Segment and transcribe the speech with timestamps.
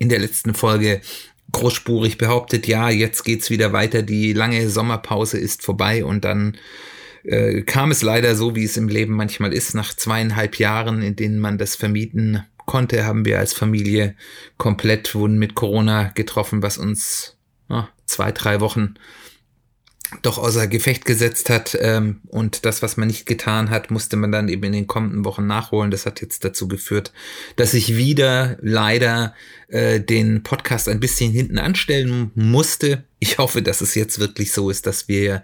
[0.00, 1.00] in der letzten Folge
[1.52, 6.56] großspurig behauptet, ja, jetzt geht's wieder weiter, die lange Sommerpause ist vorbei und dann
[7.22, 11.16] äh, kam es leider so, wie es im Leben manchmal ist, nach zweieinhalb Jahren, in
[11.16, 14.14] denen man das vermieten konnte, haben wir als Familie
[14.56, 17.36] komplett wurden mit Corona getroffen, was uns
[17.68, 18.94] oh, zwei, drei Wochen
[20.22, 24.32] doch außer Gefecht gesetzt hat ähm, und das, was man nicht getan hat, musste man
[24.32, 25.90] dann eben in den kommenden Wochen nachholen.
[25.90, 27.12] Das hat jetzt dazu geführt,
[27.56, 29.34] dass ich wieder leider
[29.68, 33.04] äh, den Podcast ein bisschen hinten anstellen musste.
[33.20, 35.42] Ich hoffe, dass es jetzt wirklich so ist, dass wir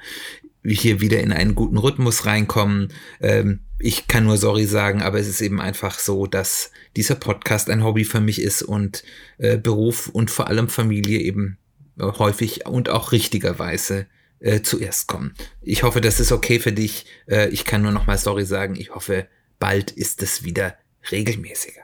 [0.65, 2.93] hier wieder in einen guten Rhythmus reinkommen.
[3.21, 7.71] Ähm, ich kann nur sorry sagen, aber es ist eben einfach so, dass dieser Podcast
[7.71, 9.05] ein Hobby für mich ist und
[9.39, 11.59] äh, Beruf und vor allem Familie eben
[11.99, 14.07] häufig und auch richtigerweise
[14.47, 15.35] äh, zuerst kommen.
[15.61, 17.07] Ich hoffe, das ist okay für dich.
[17.29, 18.77] Äh, ich kann nur noch mal sorry sagen.
[18.77, 19.27] Ich hoffe,
[19.59, 20.77] bald ist es wieder
[21.11, 21.83] regelmäßiger.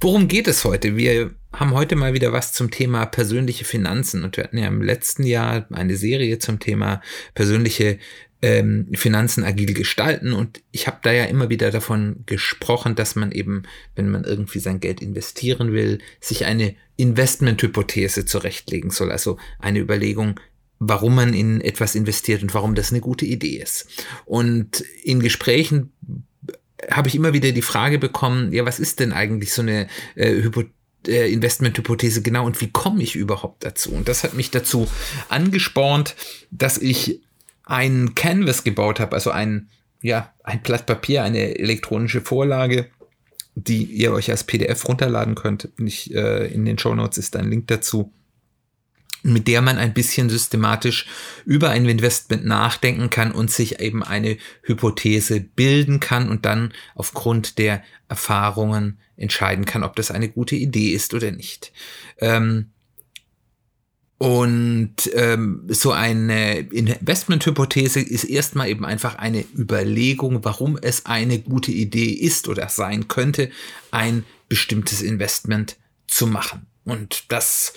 [0.00, 0.96] Worum geht es heute?
[0.96, 4.80] Wir haben heute mal wieder was zum Thema persönliche Finanzen und wir hatten ja im
[4.80, 7.02] letzten Jahr eine Serie zum Thema
[7.34, 7.98] persönliche
[8.40, 13.32] ähm, Finanzen agil gestalten und ich habe da ja immer wieder davon gesprochen, dass man
[13.32, 13.64] eben,
[13.96, 20.40] wenn man irgendwie sein Geld investieren will, sich eine Investmenthypothese zurechtlegen soll, also eine Überlegung,
[20.80, 23.86] warum man in etwas investiert und warum das eine gute Idee ist.
[24.24, 25.92] Und in Gesprächen
[26.90, 29.86] habe ich immer wieder die Frage bekommen, ja, was ist denn eigentlich so eine
[30.16, 30.74] äh, Hypothese?
[31.06, 33.92] äh, Investmenthypothese genau und wie komme ich überhaupt dazu?
[33.92, 34.88] Und das hat mich dazu
[35.28, 36.16] angespornt,
[36.50, 37.20] dass ich
[37.64, 39.68] ein Canvas gebaut habe, also ein,
[40.02, 42.88] ja, ein Blatt Papier, eine elektronische Vorlage,
[43.54, 45.68] die ihr euch als PDF runterladen könnt.
[45.78, 48.12] Ich, äh, in den Show Notes ist ein Link dazu
[49.22, 51.06] mit der man ein bisschen systematisch
[51.44, 57.58] über ein Investment nachdenken kann und sich eben eine Hypothese bilden kann und dann aufgrund
[57.58, 61.72] der Erfahrungen entscheiden kann, ob das eine gute Idee ist oder nicht.
[62.18, 62.70] Ähm,
[64.22, 71.72] und ähm, so eine Investmenthypothese ist erstmal eben einfach eine Überlegung, warum es eine gute
[71.72, 73.50] Idee ist oder sein könnte,
[73.90, 76.66] ein bestimmtes Investment zu machen.
[76.84, 77.72] Und das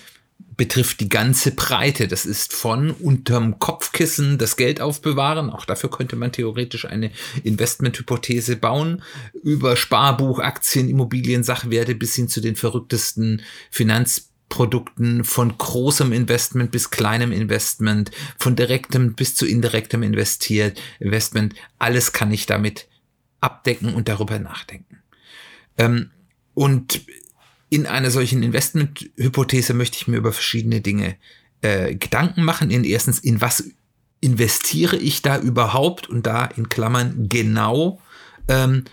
[0.55, 2.07] betrifft die ganze Breite.
[2.07, 5.49] Das ist von unterm Kopfkissen das Geld aufbewahren.
[5.49, 7.11] Auch dafür könnte man theoretisch eine
[7.43, 9.01] Investmenthypothese bauen.
[9.43, 16.91] Über Sparbuch, Aktien, Immobilien, Sachwerte bis hin zu den verrücktesten Finanzprodukten von großem Investment bis
[16.91, 21.55] kleinem Investment, von direktem bis zu indirektem investiert, Investment.
[21.79, 22.87] Alles kann ich damit
[23.39, 24.99] abdecken und darüber nachdenken.
[25.77, 26.11] Ähm,
[26.53, 27.01] und
[27.73, 31.15] in einer solchen Investmenthypothese möchte ich mir über verschiedene Dinge
[31.61, 32.69] äh, Gedanken machen.
[32.69, 33.63] In erstens, in was
[34.21, 37.99] investiere ich da überhaupt und da in Klammern genau
[38.47, 38.83] ähm,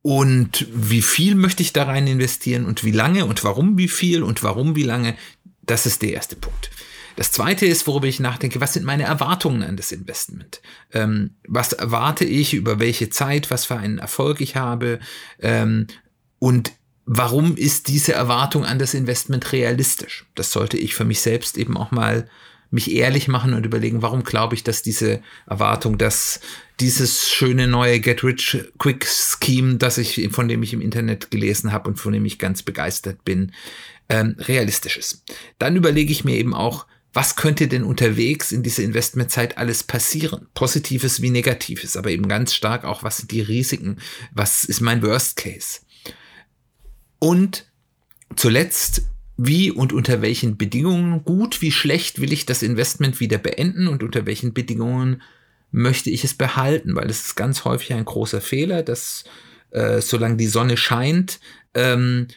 [0.00, 4.22] und wie viel möchte ich da rein investieren und wie lange und warum wie viel
[4.22, 5.14] und warum wie lange.
[5.62, 6.70] Das ist der erste Punkt.
[7.16, 10.62] Das zweite ist, worüber ich nachdenke, was sind meine Erwartungen an das Investment?
[10.94, 15.00] Ähm, was erwarte ich, über welche Zeit, was für einen Erfolg ich habe?
[15.40, 15.88] Ähm,
[16.38, 16.72] und
[17.10, 20.26] warum ist diese Erwartung an das Investment realistisch?
[20.34, 22.28] Das sollte ich für mich selbst eben auch mal
[22.70, 26.40] mich ehrlich machen und überlegen, warum glaube ich, dass diese Erwartung, dass
[26.80, 31.72] dieses schöne neue Get Rich Quick Scheme, das ich, von dem ich im Internet gelesen
[31.72, 33.52] habe und von dem ich ganz begeistert bin,
[34.10, 35.24] ähm, realistisch ist.
[35.58, 40.46] Dann überlege ich mir eben auch, was könnte denn unterwegs in dieser Investmentzeit alles passieren?
[40.52, 43.96] Positives wie Negatives, aber eben ganz stark auch, was sind die Risiken?
[44.32, 45.80] Was ist mein Worst Case?
[47.18, 47.66] Und
[48.36, 49.02] zuletzt,
[49.36, 54.02] wie und unter welchen Bedingungen, gut wie schlecht will ich das Investment wieder beenden und
[54.02, 55.22] unter welchen Bedingungen
[55.70, 59.24] möchte ich es behalten, weil es ist ganz häufig ein großer Fehler, dass
[59.70, 61.40] äh, solange die Sonne scheint,
[61.74, 62.28] ähm,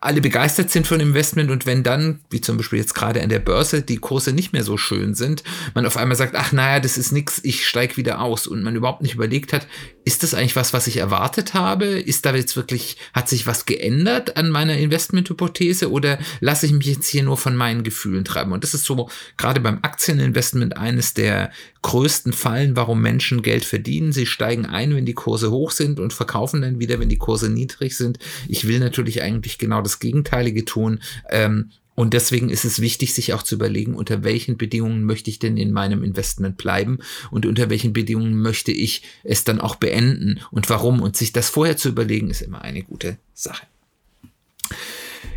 [0.00, 3.38] alle begeistert sind von Investment und wenn dann, wie zum Beispiel jetzt gerade an der
[3.38, 5.42] Börse, die Kurse nicht mehr so schön sind,
[5.74, 8.76] man auf einmal sagt, ach naja, das ist nix, ich steige wieder aus und man
[8.76, 9.66] überhaupt nicht überlegt hat,
[10.04, 11.86] ist das eigentlich was, was ich erwartet habe?
[11.86, 16.86] Ist da jetzt wirklich, hat sich was geändert an meiner Investmenthypothese oder lasse ich mich
[16.86, 18.52] jetzt hier nur von meinen Gefühlen treiben?
[18.52, 21.50] Und das ist so gerade beim Aktieninvestment eines der
[21.82, 24.12] größten Fallen, warum Menschen Geld verdienen.
[24.12, 27.48] Sie steigen ein, wenn die Kurse hoch sind und verkaufen dann wieder, wenn die Kurse
[27.48, 28.18] niedrig sind.
[28.48, 31.00] Ich will natürlich eigentlich genau das Gegenteilige tun.
[31.30, 35.38] Ähm, und deswegen ist es wichtig, sich auch zu überlegen, unter welchen Bedingungen möchte ich
[35.38, 36.98] denn in meinem Investment bleiben
[37.30, 41.00] und unter welchen Bedingungen möchte ich es dann auch beenden und warum.
[41.00, 43.66] Und sich das vorher zu überlegen, ist immer eine gute Sache.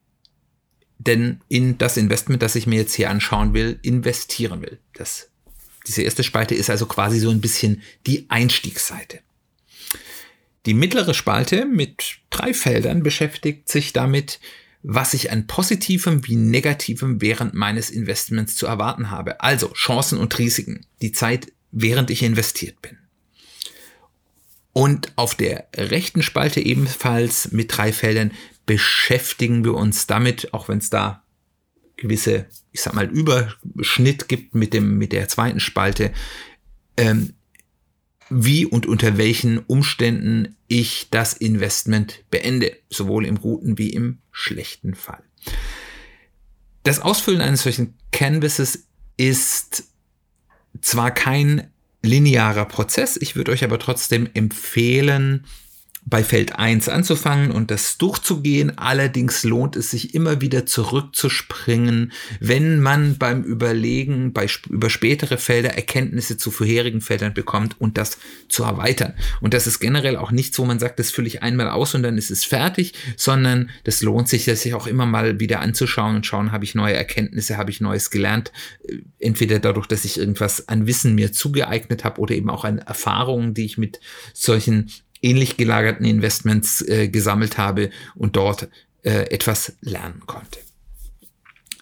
[0.98, 4.80] denn in das Investment, das ich mir jetzt hier anschauen will, investieren will.
[4.94, 5.31] Das
[5.86, 9.20] diese erste Spalte ist also quasi so ein bisschen die Einstiegsseite.
[10.66, 14.38] Die mittlere Spalte mit drei Feldern beschäftigt sich damit,
[14.82, 19.40] was ich an positivem wie negativem während meines Investments zu erwarten habe.
[19.40, 22.98] Also Chancen und Risiken, die Zeit, während ich investiert bin.
[24.72, 28.32] Und auf der rechten Spalte ebenfalls mit drei Feldern
[28.64, 31.21] beschäftigen wir uns damit, auch wenn es da
[31.96, 36.12] gewisse, ich sag mal, Überschnitt gibt mit dem, mit der zweiten Spalte,
[36.96, 37.34] ähm,
[38.28, 44.94] wie und unter welchen Umständen ich das Investment beende, sowohl im guten wie im schlechten
[44.94, 45.22] Fall.
[46.82, 48.86] Das Ausfüllen eines solchen Canvases
[49.16, 49.84] ist
[50.80, 51.70] zwar kein
[52.02, 55.44] linearer Prozess, ich würde euch aber trotzdem empfehlen,
[56.04, 58.76] bei Feld 1 anzufangen und das durchzugehen.
[58.76, 65.70] Allerdings lohnt es sich immer wieder zurückzuspringen, wenn man beim Überlegen bei, über spätere Felder
[65.70, 68.18] Erkenntnisse zu vorherigen Feldern bekommt und das
[68.48, 69.14] zu erweitern.
[69.40, 72.02] Und das ist generell auch nichts, wo man sagt, das fülle ich einmal aus und
[72.02, 76.16] dann ist es fertig, sondern das lohnt sich, das sich auch immer mal wieder anzuschauen
[76.16, 78.52] und schauen, habe ich neue Erkenntnisse, habe ich Neues gelernt.
[79.18, 83.54] Entweder dadurch, dass ich irgendwas an Wissen mir zugeeignet habe oder eben auch an Erfahrungen,
[83.54, 84.00] die ich mit
[84.34, 84.90] solchen
[85.22, 88.68] ähnlich gelagerten Investments äh, gesammelt habe und dort
[89.02, 90.58] äh, etwas lernen konnte.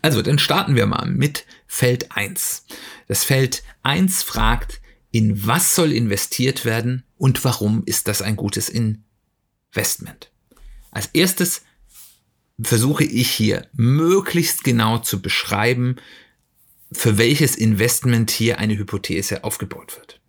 [0.03, 2.65] Also, dann starten wir mal mit Feld 1.
[3.09, 8.69] Das Feld 1 fragt, in was soll investiert werden und warum ist das ein gutes
[8.71, 10.31] Investment?
[10.91, 11.63] Als erstes
[12.63, 15.97] versuche ich hier möglichst genau zu beschreiben,
[16.93, 20.21] für welches Investment hier eine Hypothese aufgebaut wird.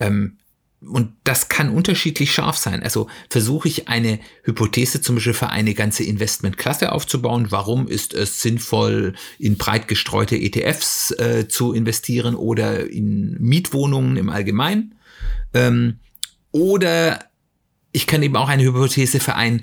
[0.00, 0.38] Ähm,
[0.82, 2.82] und das kann unterschiedlich scharf sein.
[2.82, 7.48] Also versuche ich eine Hypothese zum Beispiel für eine ganze Investmentklasse aufzubauen.
[7.50, 14.30] Warum ist es sinnvoll, in breit gestreute ETFs äh, zu investieren oder in Mietwohnungen im
[14.30, 14.94] Allgemeinen?
[15.52, 15.98] Ähm,
[16.50, 17.26] oder
[17.92, 19.62] ich kann eben auch eine Hypothese für ein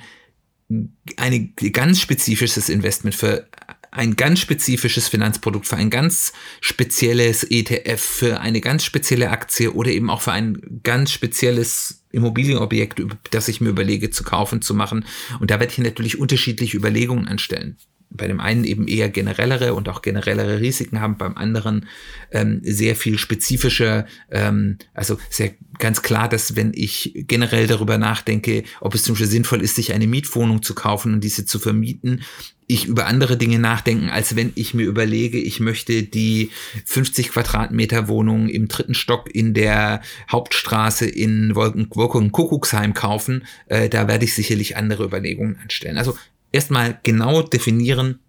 [1.16, 3.48] ein ganz spezifisches Investment für
[3.92, 9.92] ein ganz spezifisches Finanzprodukt, für ein ganz spezielles ETF, für eine ganz spezielle Aktie oder
[9.92, 13.02] eben auch für ein ganz spezielles Immobilienobjekt,
[13.32, 15.06] das ich mir überlege zu kaufen, zu machen.
[15.40, 17.78] Und da werde ich natürlich unterschiedliche Überlegungen anstellen
[18.10, 21.88] bei dem einen eben eher generellere und auch generellere Risiken haben, beim anderen
[22.32, 28.64] ähm, sehr viel spezifische, ähm, also sehr ganz klar, dass wenn ich generell darüber nachdenke,
[28.80, 32.24] ob es zum Beispiel sinnvoll ist, sich eine Mietwohnung zu kaufen und diese zu vermieten,
[32.68, 36.52] ich über andere Dinge nachdenken, als wenn ich mir überlege, ich möchte die
[36.86, 43.46] 50 Quadratmeter Wohnung im dritten Stock in der Hauptstraße in Wolken, Wolken Kuckucksheim kaufen.
[43.68, 45.98] Äh, da werde ich sicherlich andere Überlegungen anstellen.
[45.98, 46.18] Also
[46.52, 48.20] erstmal genau definieren,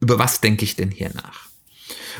[0.00, 1.48] über was denke ich denn hier nach.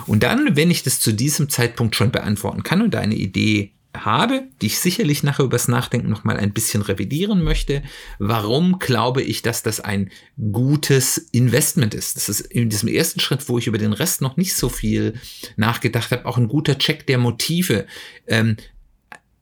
[0.07, 4.49] Und dann, wenn ich das zu diesem Zeitpunkt schon beantworten kann und eine Idee habe,
[4.61, 7.83] die ich sicherlich nachher übers Nachdenken nochmal ein bisschen revidieren möchte.
[8.19, 10.11] Warum glaube ich, dass das ein
[10.53, 12.17] gutes Investment ist?
[12.17, 15.15] Das ist in diesem ersten Schritt, wo ich über den Rest noch nicht so viel
[15.57, 17.87] nachgedacht habe, auch ein guter Check der Motive.
[18.27, 18.57] Ähm,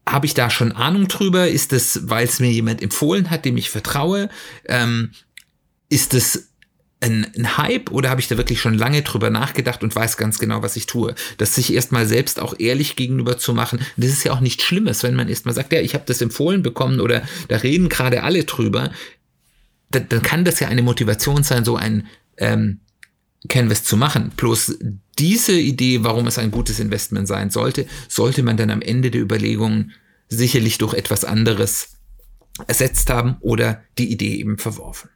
[0.09, 1.49] habe ich da schon Ahnung drüber?
[1.49, 4.29] Ist es, weil es mir jemand empfohlen hat, dem ich vertraue?
[4.67, 5.11] Ähm,
[5.89, 6.53] ist es
[7.01, 10.39] ein, ein Hype oder habe ich da wirklich schon lange drüber nachgedacht und weiß ganz
[10.39, 11.15] genau, was ich tue?
[11.37, 15.03] Das sich erstmal selbst auch ehrlich gegenüber zu machen, das ist ja auch nichts Schlimmes,
[15.03, 18.45] wenn man erstmal sagt, ja, ich habe das empfohlen bekommen oder da reden gerade alle
[18.45, 18.91] drüber,
[19.91, 22.07] dann, dann kann das ja eine Motivation sein, so ein
[22.39, 22.81] ähm,
[23.49, 24.33] Canvas zu machen.
[24.37, 24.79] Bloß
[25.19, 29.21] diese Idee, warum es ein gutes Investment sein sollte, sollte man dann am Ende der
[29.21, 29.93] Überlegungen
[30.29, 31.97] sicherlich durch etwas anderes
[32.67, 35.11] ersetzt haben oder die Idee eben verworfen.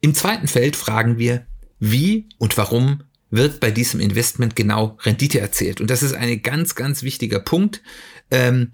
[0.00, 1.46] Im zweiten Feld fragen wir,
[1.80, 5.80] wie und warum wird bei diesem Investment genau Rendite erzielt?
[5.80, 7.82] Und das ist ein ganz, ganz wichtiger Punkt,
[8.30, 8.70] ähm,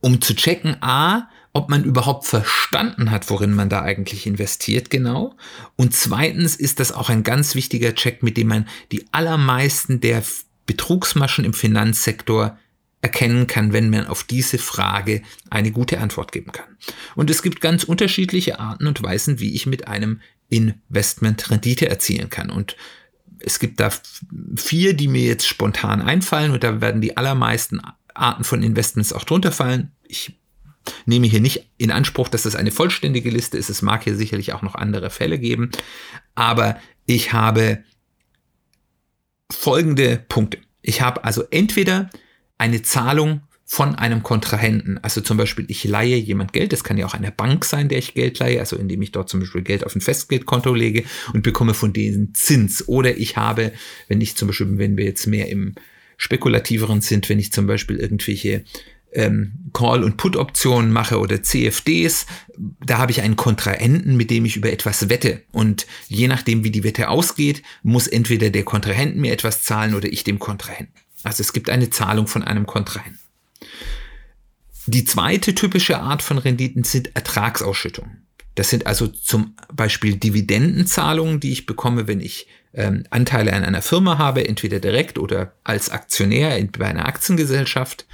[0.00, 5.36] um zu checken, a, ob man überhaupt verstanden hat, worin man da eigentlich investiert genau.
[5.76, 10.22] Und zweitens ist das auch ein ganz wichtiger Check, mit dem man die allermeisten der
[10.66, 12.58] Betrugsmaschen im Finanzsektor
[13.02, 16.76] erkennen kann, wenn man auf diese Frage eine gute Antwort geben kann.
[17.16, 22.30] Und es gibt ganz unterschiedliche Arten und Weisen, wie ich mit einem Investment Rendite erzielen
[22.30, 22.48] kann.
[22.48, 22.76] Und
[23.40, 23.90] es gibt da
[24.54, 27.80] vier, die mir jetzt spontan einfallen und da werden die allermeisten
[28.14, 29.90] Arten von Investments auch drunter fallen.
[30.06, 30.38] Ich
[31.04, 33.68] nehme hier nicht in Anspruch, dass das eine vollständige Liste ist.
[33.68, 35.72] Es mag hier sicherlich auch noch andere Fälle geben.
[36.36, 37.82] Aber ich habe
[39.50, 40.58] folgende Punkte.
[40.82, 42.10] Ich habe also entweder
[42.62, 44.98] eine Zahlung von einem Kontrahenten.
[45.02, 47.98] Also zum Beispiel, ich leihe jemand Geld, das kann ja auch eine Bank sein, der
[47.98, 51.02] ich Geld leihe, also indem ich dort zum Beispiel Geld auf ein Festgeldkonto lege
[51.32, 52.86] und bekomme von denen Zins.
[52.86, 53.72] Oder ich habe,
[54.06, 55.74] wenn ich zum Beispiel, wenn wir jetzt mehr im
[56.18, 58.64] spekulativeren sind, wenn ich zum Beispiel irgendwelche
[59.12, 62.26] ähm, Call- und Put-Optionen mache oder CFDs,
[62.86, 65.42] da habe ich einen Kontrahenten, mit dem ich über etwas wette.
[65.50, 70.12] Und je nachdem, wie die Wette ausgeht, muss entweder der Kontrahent mir etwas zahlen oder
[70.12, 71.01] ich dem Kontrahenten.
[71.24, 73.18] Also es gibt eine Zahlung von einem Kontrahenten.
[74.86, 78.26] Die zweite typische Art von Renditen sind Ertragsausschüttungen.
[78.54, 83.82] Das sind also zum Beispiel Dividendenzahlungen, die ich bekomme, wenn ich ähm, Anteile an einer
[83.82, 88.06] Firma habe, entweder direkt oder als Aktionär in, bei einer Aktiengesellschaft.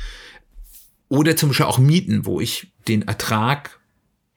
[1.09, 3.81] Oder zum Beispiel auch Mieten, wo ich den Ertrag,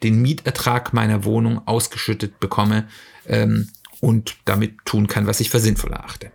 [0.04, 2.88] den Mietertrag meiner Wohnung ausgeschüttet bekomme
[3.28, 6.32] ähm, und damit tun kann, was ich für sinnvoll erachte.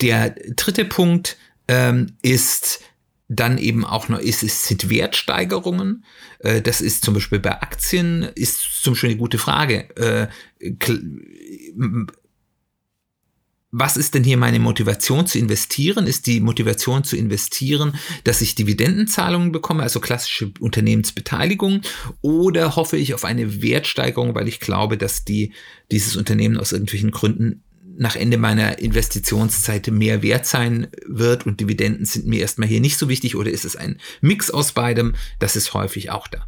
[0.00, 1.36] Der dritte Punkt
[1.66, 2.80] ähm, ist
[3.28, 6.04] dann eben auch noch, ist, es sind Wertsteigerungen.
[6.38, 9.94] Äh, das ist zum Beispiel bei Aktien, ist zum Beispiel eine gute Frage.
[9.96, 10.28] Äh,
[13.70, 16.06] was ist denn hier meine Motivation zu investieren?
[16.06, 21.82] Ist die Motivation zu investieren, dass ich Dividendenzahlungen bekomme, also klassische Unternehmensbeteiligung,
[22.22, 25.52] oder hoffe ich auf eine Wertsteigerung, weil ich glaube, dass die,
[25.92, 27.62] dieses Unternehmen aus irgendwelchen Gründen
[27.98, 32.96] nach Ende meiner Investitionszeit mehr wert sein wird und Dividenden sind mir erstmal hier nicht
[32.96, 35.16] so wichtig oder ist es ein Mix aus beidem?
[35.40, 36.46] Das ist häufig auch da.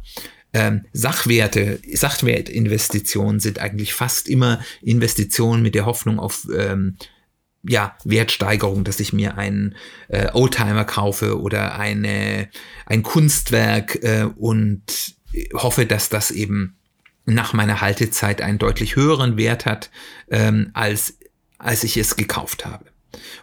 [0.53, 6.97] Ähm, Sachwerte, Sachwertinvestitionen sind eigentlich fast immer Investitionen mit der Hoffnung auf ähm,
[7.63, 9.75] ja, Wertsteigerung, dass ich mir einen
[10.07, 12.49] äh, Oldtimer kaufe oder eine,
[12.85, 15.15] ein Kunstwerk äh, und
[15.53, 16.77] hoffe, dass das eben
[17.25, 19.91] nach meiner Haltezeit einen deutlich höheren Wert hat
[20.29, 21.17] ähm, als
[21.61, 22.85] als ich es gekauft habe.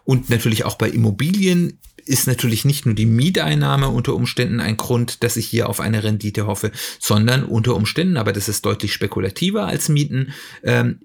[0.05, 5.23] Und natürlich auch bei Immobilien ist natürlich nicht nur die Mieteinnahme unter Umständen ein Grund,
[5.23, 9.67] dass ich hier auf eine Rendite hoffe, sondern unter Umständen, aber das ist deutlich spekulativer
[9.67, 10.33] als Mieten,
[10.63, 11.01] ähm,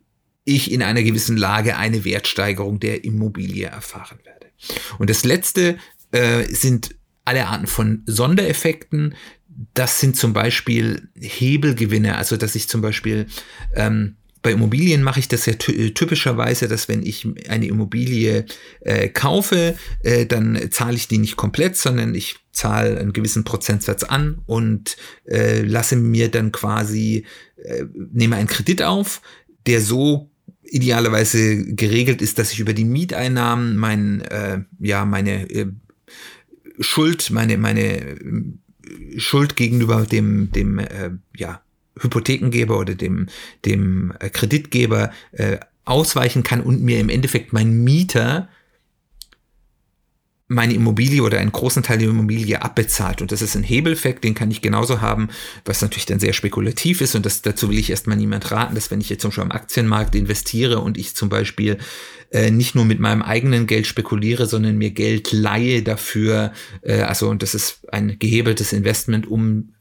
[0.45, 4.47] ich in einer gewissen Lage eine Wertsteigerung der Immobilie erfahren werde.
[4.97, 5.77] Und das letzte
[6.11, 9.15] äh, sind alle Arten von Sondereffekten.
[9.73, 13.27] Das sind zum Beispiel Hebelgewinne, also dass ich zum Beispiel
[13.75, 18.45] ähm, bei Immobilien mache ich das ja typischerweise, dass wenn ich eine Immobilie
[18.81, 24.03] äh, kaufe, äh, dann zahle ich die nicht komplett, sondern ich zahle einen gewissen Prozentsatz
[24.03, 29.21] an und äh, lasse mir dann quasi, äh, nehme einen Kredit auf,
[29.65, 30.29] der so
[30.63, 35.67] idealerweise geregelt ist, dass ich über die Mieteinnahmen mein, äh, ja, meine äh,
[36.79, 38.17] Schuld, meine, meine äh,
[39.17, 41.62] Schuld gegenüber dem, dem, äh, ja,
[41.99, 43.27] Hypothekengeber oder dem,
[43.65, 48.49] dem äh, Kreditgeber äh, ausweichen kann und mir im Endeffekt mein Mieter
[50.47, 53.21] meine Immobilie oder einen großen Teil der Immobilie abbezahlt.
[53.21, 55.29] Und das ist ein Hebeleffekt, den kann ich genauso haben,
[55.65, 57.15] was natürlich dann sehr spekulativ ist.
[57.15, 59.51] Und das, dazu will ich erstmal niemand raten, dass wenn ich jetzt zum Beispiel am
[59.51, 61.77] Aktienmarkt investiere und ich zum Beispiel
[62.31, 67.29] äh, nicht nur mit meinem eigenen Geld spekuliere, sondern mir Geld leihe dafür, äh, also
[67.29, 69.73] und das ist ein gehebeltes Investment, um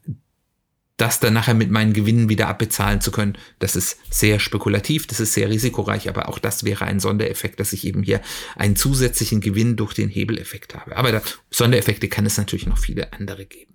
[0.97, 3.37] das dann nachher mit meinen Gewinnen wieder abbezahlen zu können.
[3.59, 7.73] Das ist sehr spekulativ, das ist sehr risikoreich, aber auch das wäre ein Sondereffekt, dass
[7.73, 8.21] ich eben hier
[8.55, 10.95] einen zusätzlichen Gewinn durch den Hebeleffekt habe.
[10.95, 13.73] Aber da, Sondereffekte kann es natürlich noch viele andere geben.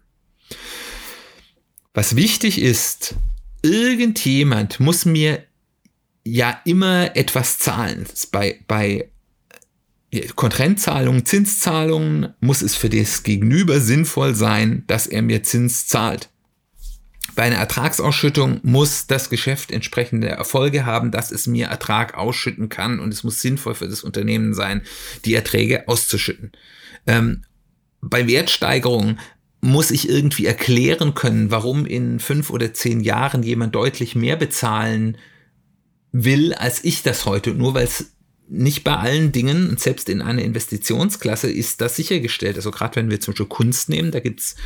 [1.93, 3.17] Was wichtig ist,
[3.63, 5.45] irgendjemand muss mir
[6.25, 8.07] ja immer etwas zahlen.
[8.31, 9.11] Bei, bei
[10.37, 16.31] Kontrentzahlungen, Zinszahlungen muss es für das Gegenüber sinnvoll sein, dass er mir Zins zahlt.
[17.35, 22.99] Bei einer Ertragsausschüttung muss das Geschäft entsprechende Erfolge haben, dass es mir Ertrag ausschütten kann
[23.01, 24.83] und es muss sinnvoll für das Unternehmen sein,
[25.25, 26.53] die Erträge auszuschütten.
[27.07, 27.45] Ähm,
[28.01, 29.19] bei Wertsteigerungen
[29.61, 35.19] muss ich irgendwie erklären können, warum in fünf oder zehn Jahren jemand deutlich mehr bezahlen
[36.13, 38.13] will, als ich das heute, nur weil es
[38.51, 42.57] nicht bei allen Dingen, und selbst in einer Investitionsklasse ist das sichergestellt.
[42.57, 44.57] Also gerade wenn wir zum Beispiel Kunst nehmen, da gibt's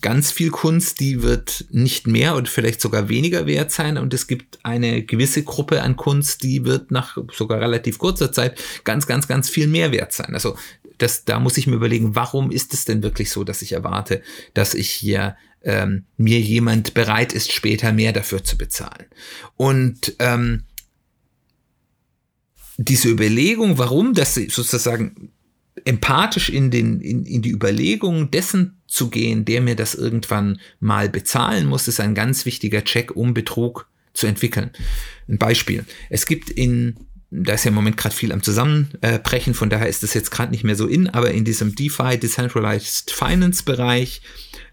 [0.00, 3.98] ganz viel Kunst, die wird nicht mehr oder vielleicht sogar weniger wert sein.
[3.98, 8.58] Und es gibt eine gewisse Gruppe an Kunst, die wird nach sogar relativ kurzer Zeit
[8.84, 10.32] ganz, ganz, ganz viel mehr wert sein.
[10.32, 10.56] Also
[10.98, 14.22] das, da muss ich mir überlegen, warum ist es denn wirklich so, dass ich erwarte,
[14.54, 19.06] dass ich hier ähm, mir jemand bereit ist, später mehr dafür zu bezahlen.
[19.56, 20.62] Und ähm,
[22.78, 25.30] diese Überlegung, warum das sozusagen
[25.84, 31.08] empathisch in, den, in, in die Überlegung dessen zu gehen, der mir das irgendwann mal
[31.08, 34.70] bezahlen muss, ist ein ganz wichtiger Check, um Betrug zu entwickeln.
[35.28, 35.84] Ein Beispiel.
[36.08, 36.96] Es gibt in,
[37.30, 40.50] da ist ja im Moment gerade viel am Zusammenbrechen, von daher ist das jetzt gerade
[40.50, 44.22] nicht mehr so in, aber in diesem DeFi, Decentralized Finance Bereich,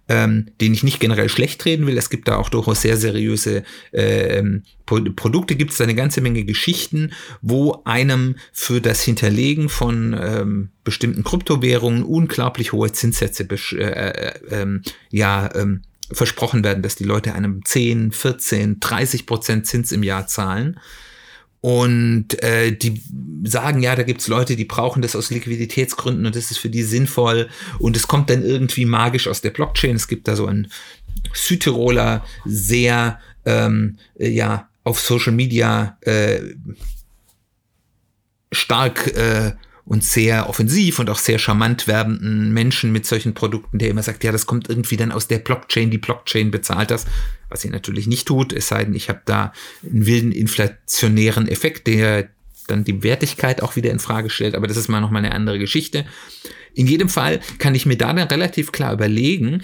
[0.09, 1.97] ähm, den ich nicht generell schlecht reden will.
[1.97, 7.13] Es gibt da auch durchaus sehr seriöse ähm, Produkte, gibt es eine ganze Menge Geschichten,
[7.41, 14.81] wo einem für das Hinterlegen von ähm, bestimmten Kryptowährungen unglaublich hohe Zinssätze äh, äh, ähm,
[15.09, 15.81] ja, ähm,
[16.11, 20.79] versprochen werden, dass die Leute einem 10, 14, 30 Prozent Zins im Jahr zahlen.
[21.65, 23.01] Und äh, die
[23.45, 26.83] sagen, ja, da gibt's Leute, die brauchen das aus Liquiditätsgründen und das ist für die
[26.83, 27.47] sinnvoll.
[27.79, 29.95] Und es kommt dann irgendwie magisch aus der Blockchain.
[29.95, 30.69] Es gibt da so einen
[31.33, 36.41] Südtiroler, sehr ähm, äh, ja auf Social Media äh,
[38.51, 39.53] stark äh,
[39.85, 44.23] und sehr offensiv und auch sehr charmant werbenden Menschen mit solchen Produkten, der immer sagt,
[44.23, 47.05] ja, das kommt irgendwie dann aus der Blockchain, die Blockchain bezahlt das,
[47.49, 49.51] was sie natürlich nicht tut, es sei denn, ich habe da
[49.83, 52.29] einen wilden inflationären Effekt, der
[52.67, 55.33] dann die Wertigkeit auch wieder in Frage stellt, aber das ist mal noch mal eine
[55.33, 56.05] andere Geschichte.
[56.73, 59.61] In jedem Fall kann ich mir da dann relativ klar überlegen,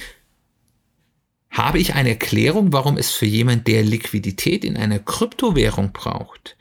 [1.49, 6.57] habe ich eine Erklärung, warum es für jemand, der Liquidität in einer Kryptowährung braucht,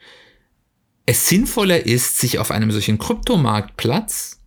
[1.09, 4.39] es sinnvoller ist, sich auf einem solchen Kryptomarktplatz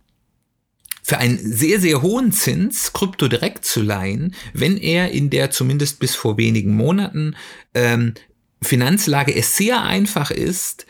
[1.01, 5.99] für einen sehr, sehr hohen Zins Krypto direkt zu leihen, wenn er in der zumindest
[5.99, 7.35] bis vor wenigen Monaten
[7.73, 8.13] ähm,
[8.61, 10.85] Finanzlage es sehr einfach ist,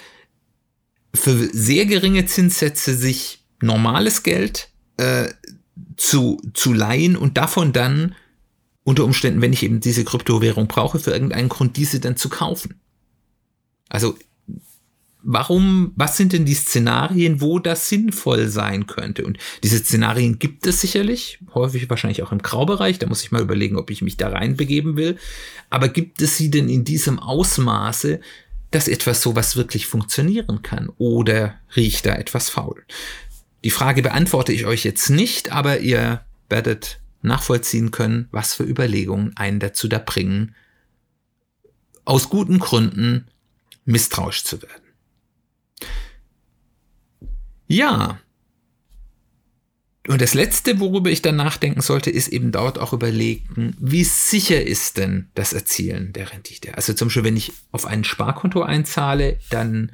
[1.15, 5.29] für sehr geringe Zinssätze sich normales Geld äh,
[5.97, 8.13] zu, zu leihen und davon dann
[8.83, 12.79] unter Umständen, wenn ich eben diese Kryptowährung brauche, für irgendeinen Grund diese dann zu kaufen.
[13.89, 14.15] Also
[15.23, 19.25] warum, was sind denn die Szenarien, wo das sinnvoll sein könnte?
[19.25, 23.41] Und diese Szenarien gibt es sicherlich, häufig wahrscheinlich auch im Graubereich, da muss ich mal
[23.41, 25.17] überlegen, ob ich mich da reinbegeben will.
[25.69, 28.19] Aber gibt es sie denn in diesem Ausmaße,
[28.71, 30.89] dass etwas sowas wirklich funktionieren kann?
[30.97, 32.83] Oder riecht da etwas faul?
[33.63, 39.31] Die Frage beantworte ich euch jetzt nicht, aber ihr werdet nachvollziehen können, was für Überlegungen
[39.37, 40.53] einen dazu da bringen,
[42.03, 43.27] aus guten Gründen
[43.85, 44.82] misstrauisch zu werden.
[47.67, 48.19] Ja.
[50.07, 54.61] Und das Letzte, worüber ich dann nachdenken sollte, ist eben dort auch überlegen, wie sicher
[54.61, 56.75] ist denn das Erzielen der Rendite?
[56.75, 59.93] Also zum Beispiel, wenn ich auf ein Sparkonto einzahle, dann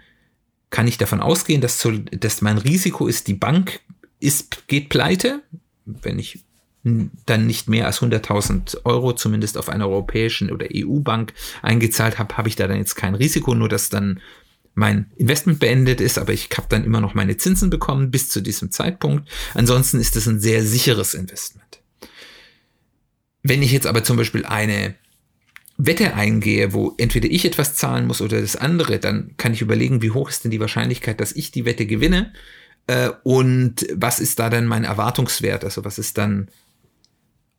[0.72, 3.82] kann ich davon ausgehen, dass, zu, dass mein Risiko ist, die Bank
[4.20, 5.44] ist, geht pleite.
[5.86, 6.44] Wenn ich
[6.84, 12.48] dann nicht mehr als 100.000 Euro zumindest auf einer europäischen oder EU-Bank eingezahlt habe, habe
[12.48, 14.22] ich da dann jetzt kein Risiko, nur dass dann
[14.74, 18.42] mein Investment beendet ist, aber ich habe dann immer noch meine Zinsen bekommen bis zu
[18.42, 19.30] diesem Zeitpunkt.
[19.54, 21.82] Ansonsten ist es ein sehr sicheres Investment.
[23.44, 24.96] Wenn ich jetzt aber zum Beispiel eine
[25.78, 30.02] Wette eingehe, wo entweder ich etwas zahlen muss oder das andere, dann kann ich überlegen,
[30.02, 32.34] wie hoch ist denn die Wahrscheinlichkeit, dass ich die Wette gewinne
[32.88, 35.64] Äh, und was ist da denn mein Erwartungswert?
[35.64, 36.50] Also was ist dann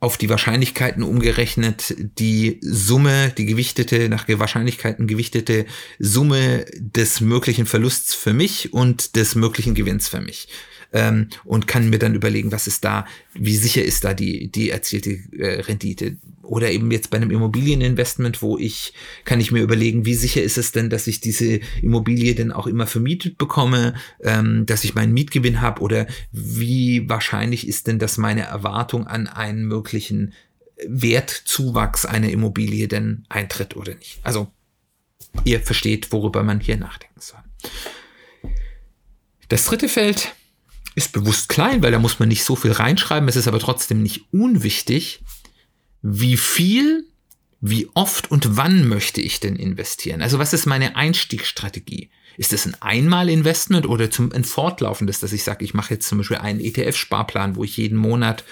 [0.00, 5.66] auf die Wahrscheinlichkeiten umgerechnet die Summe, die gewichtete, nach Wahrscheinlichkeiten gewichtete
[5.98, 10.48] Summe des möglichen Verlusts für mich und des möglichen Gewinns für mich
[10.92, 14.70] ähm, und kann mir dann überlegen, was ist da, wie sicher ist da die, die
[14.70, 16.16] erzielte äh, Rendite.
[16.42, 18.92] Oder eben jetzt bei einem Immobilieninvestment, wo ich,
[19.24, 22.66] kann ich mir überlegen, wie sicher ist es denn, dass ich diese Immobilie denn auch
[22.66, 28.18] immer vermietet bekomme, ähm, dass ich meinen Mietgewinn habe oder wie wahrscheinlich ist denn, dass
[28.18, 30.32] meine Erwartung an einen möglichen
[30.86, 34.18] Wertzuwachs einer Immobilie denn eintritt oder nicht.
[34.24, 34.48] Also
[35.44, 37.40] ihr versteht, worüber man hier nachdenken soll.
[39.48, 40.34] Das dritte Feld
[41.00, 43.28] ist bewusst klein, weil da muss man nicht so viel reinschreiben.
[43.28, 45.22] Es ist aber trotzdem nicht unwichtig,
[46.02, 47.04] wie viel,
[47.60, 50.22] wie oft und wann möchte ich denn investieren?
[50.22, 52.10] Also was ist meine Einstiegsstrategie?
[52.36, 56.18] Ist das ein Einmal-Investment oder zum, ein fortlaufendes, dass ich sage, ich mache jetzt zum
[56.18, 58.44] Beispiel einen ETF-Sparplan, wo ich jeden Monat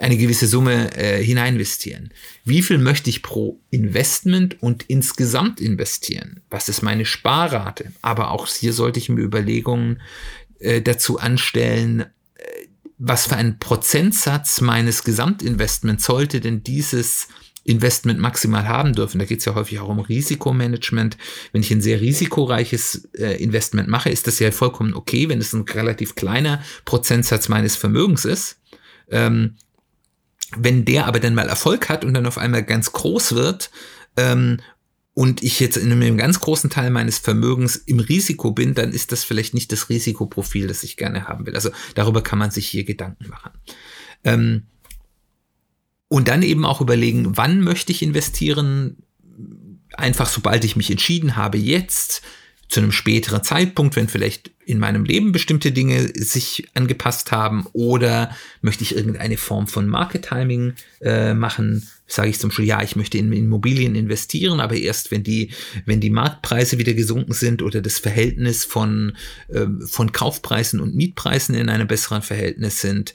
[0.00, 2.12] eine gewisse Summe äh, hineinvestieren.
[2.44, 6.40] Wie viel möchte ich pro Investment und insgesamt investieren?
[6.50, 7.92] Was ist meine Sparrate?
[8.02, 10.00] Aber auch hier sollte ich mir Überlegungen
[10.66, 12.06] äh, dazu anstellen, äh,
[12.98, 17.28] was für ein Prozentsatz meines Gesamtinvestments sollte denn dieses
[17.62, 19.18] Investment maximal haben dürfen.
[19.18, 21.16] Da geht es ja häufig auch um Risikomanagement.
[21.52, 25.52] Wenn ich ein sehr risikoreiches äh, Investment mache, ist das ja vollkommen okay, wenn es
[25.52, 28.58] ein relativ kleiner Prozentsatz meines Vermögens ist.
[29.08, 29.56] Ähm,
[30.56, 33.70] wenn der aber dann mal Erfolg hat und dann auf einmal ganz groß wird
[34.16, 34.58] ähm,
[35.18, 39.12] und ich jetzt in einem ganz großen Teil meines Vermögens im Risiko bin, dann ist
[39.12, 41.54] das vielleicht nicht das Risikoprofil, das ich gerne haben will.
[41.54, 43.52] Also darüber kann man sich hier Gedanken machen.
[44.24, 44.64] Ähm,
[46.08, 48.98] und dann eben auch überlegen, wann möchte ich investieren?
[49.94, 52.20] Einfach sobald ich mich entschieden habe, jetzt
[52.68, 58.34] zu einem späteren Zeitpunkt, wenn vielleicht in meinem Leben bestimmte Dinge sich angepasst haben oder
[58.60, 62.96] möchte ich irgendeine Form von Market Timing äh, machen, sage ich zum Beispiel, ja, ich
[62.96, 65.52] möchte in Immobilien investieren, aber erst wenn die,
[65.84, 69.16] wenn die Marktpreise wieder gesunken sind oder das Verhältnis von,
[69.48, 73.14] äh, von Kaufpreisen und Mietpreisen in einem besseren Verhältnis sind.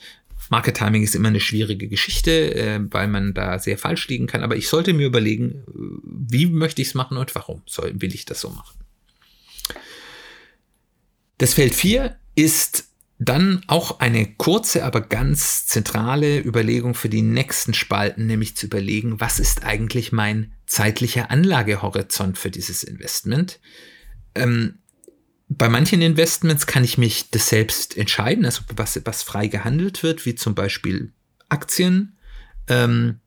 [0.50, 4.44] Market Timing ist immer eine schwierige Geschichte, äh, weil man da sehr falsch liegen kann,
[4.44, 5.64] aber ich sollte mir überlegen,
[6.06, 8.81] wie möchte ich es machen und warum soll, will ich das so machen.
[11.42, 17.74] Das Feld 4 ist dann auch eine kurze, aber ganz zentrale Überlegung für die nächsten
[17.74, 23.60] Spalten, nämlich zu überlegen, was ist eigentlich mein zeitlicher Anlagehorizont für dieses Investment.
[24.36, 24.82] Ähm,
[25.50, 30.28] bei manchen Investments kann ich mich das selbst entscheiden, also was, was frei gehandelt wird,
[30.28, 31.12] wie zum Beispiel
[31.50, 32.20] Aktien.
[32.68, 33.20] Ähm,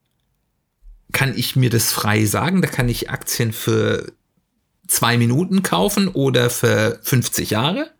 [1.11, 2.63] kann ich mir das frei sagen?
[2.63, 4.13] Da kann ich Aktien für
[4.87, 7.91] zwei Minuten kaufen oder für 50 Jahre.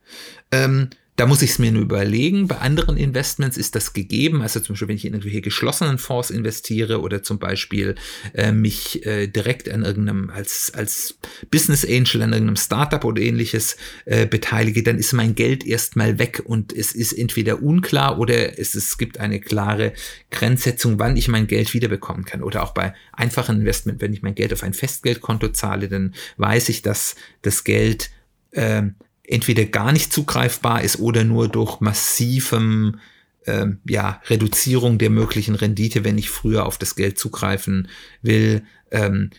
[0.55, 2.49] Ähm, da muss ich es mir nur überlegen.
[2.49, 4.43] Bei anderen Investments ist das gegeben.
[4.43, 7.95] Also zum Beispiel, wenn ich in irgendwelche geschlossenen Fonds investiere oder zum Beispiel
[8.33, 11.19] äh, mich äh, direkt an irgendeinem, als, als
[11.53, 16.43] Business Angel an irgendeinem Startup oder ähnliches äh, beteilige, dann ist mein Geld erstmal weg
[16.45, 19.93] und es ist entweder unklar oder es, es gibt eine klare
[20.33, 22.43] Grenzsetzung, wann ich mein Geld wiederbekommen kann.
[22.43, 26.71] Oder auch bei einfachen Investment, wenn ich mein Geld auf ein Festgeldkonto zahle, dann weiß
[26.71, 28.11] ich, dass das Geld
[28.51, 28.83] äh,
[29.27, 33.01] entweder gar nicht zugreifbar ist oder nur durch massivem
[33.47, 37.89] ähm, ja, Reduzierung der möglichen Rendite, wenn ich früher auf das Geld zugreifen
[38.23, 39.31] will, ähm,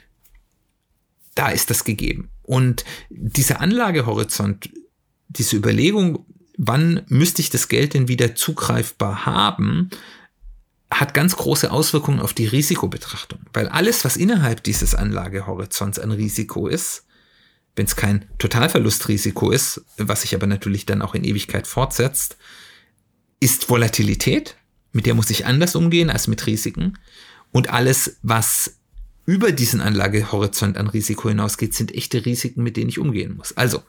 [1.36, 2.30] da ist das gegeben.
[2.43, 4.69] Und dieser Anlagehorizont,
[5.30, 6.26] diese Überlegung,
[6.58, 9.89] wann müsste ich das Geld denn wieder zugreifbar haben,
[10.91, 13.39] hat ganz große Auswirkungen auf die Risikobetrachtung.
[13.54, 17.05] Weil alles, was innerhalb dieses Anlagehorizonts an Risiko ist,
[17.75, 22.38] wenn es kein Totalverlustrisiko ist, was sich aber natürlich dann auch in Ewigkeit fortsetzt,
[23.39, 24.55] ist Volatilität,
[24.93, 26.97] mit der muss ich anders umgehen als mit Risiken.
[27.51, 28.77] Und alles, was
[29.25, 33.57] über diesen Anlagehorizont an Risiko hinausgeht, sind echte Risiken, mit denen ich umgehen muss.
[33.57, 33.83] Also,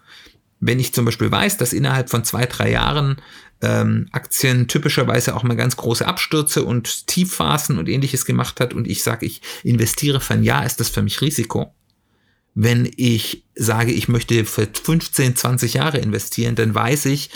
[0.58, 3.16] wenn ich zum Beispiel weiß, dass innerhalb von zwei, drei Jahren
[3.60, 8.88] ähm, Aktien typischerweise auch mal ganz große Abstürze und Tiefphasen und ähnliches gemacht hat und
[8.88, 11.75] ich sage, ich investiere für ein Jahr, ist das für mich Risiko
[12.56, 17.30] wenn ich sage, ich möchte für 15, 20 Jahre investieren, dann weiß ich,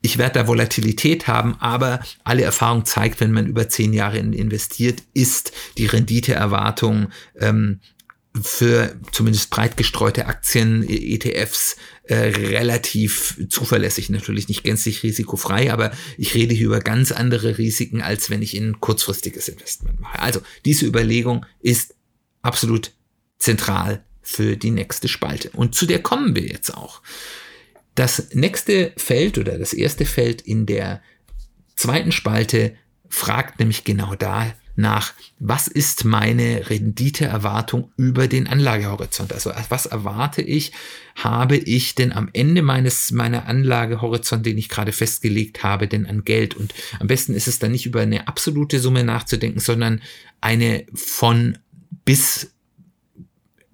[0.00, 5.02] ich werde da Volatilität haben, aber alle Erfahrung zeigt, wenn man über 10 Jahre investiert,
[5.12, 7.80] ist die Renditeerwartung ähm,
[8.40, 16.34] für zumindest breit gestreute Aktien, ETFs, äh, relativ zuverlässig, natürlich nicht gänzlich risikofrei, aber ich
[16.34, 20.18] rede hier über ganz andere Risiken, als wenn ich in kurzfristiges Investment mache.
[20.18, 21.94] Also diese Überlegung ist
[22.40, 22.92] absolut
[23.38, 25.50] zentral für die nächste Spalte.
[25.50, 27.02] Und zu der kommen wir jetzt auch.
[27.94, 31.02] Das nächste Feld oder das erste Feld in der
[31.76, 32.74] zweiten Spalte
[33.08, 39.32] fragt nämlich genau da nach, was ist meine Renditeerwartung über den Anlagehorizont?
[39.32, 40.72] Also was erwarte ich,
[41.14, 46.24] habe ich denn am Ende meines meiner Anlagehorizont, den ich gerade festgelegt habe, denn an
[46.24, 46.54] Geld?
[46.54, 50.00] Und am besten ist es dann nicht über eine absolute Summe nachzudenken, sondern
[50.40, 51.58] eine von
[52.04, 52.51] bis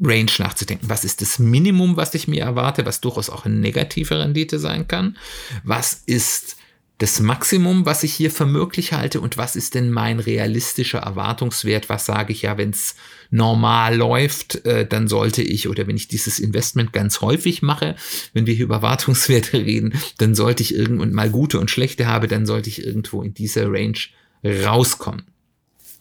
[0.00, 0.88] Range nachzudenken.
[0.88, 4.86] Was ist das Minimum, was ich mir erwarte, was durchaus auch eine negative Rendite sein
[4.86, 5.16] kann?
[5.64, 6.56] Was ist
[6.98, 11.88] das Maximum, was ich hier für möglich halte und was ist denn mein realistischer Erwartungswert?
[11.88, 12.96] Was sage ich ja, wenn es
[13.30, 17.94] normal läuft, äh, dann sollte ich oder wenn ich dieses Investment ganz häufig mache,
[18.32, 22.26] wenn wir hier über Erwartungswerte reden, dann sollte ich irgendwann mal gute und schlechte habe,
[22.26, 23.98] dann sollte ich irgendwo in dieser Range
[24.44, 25.22] rauskommen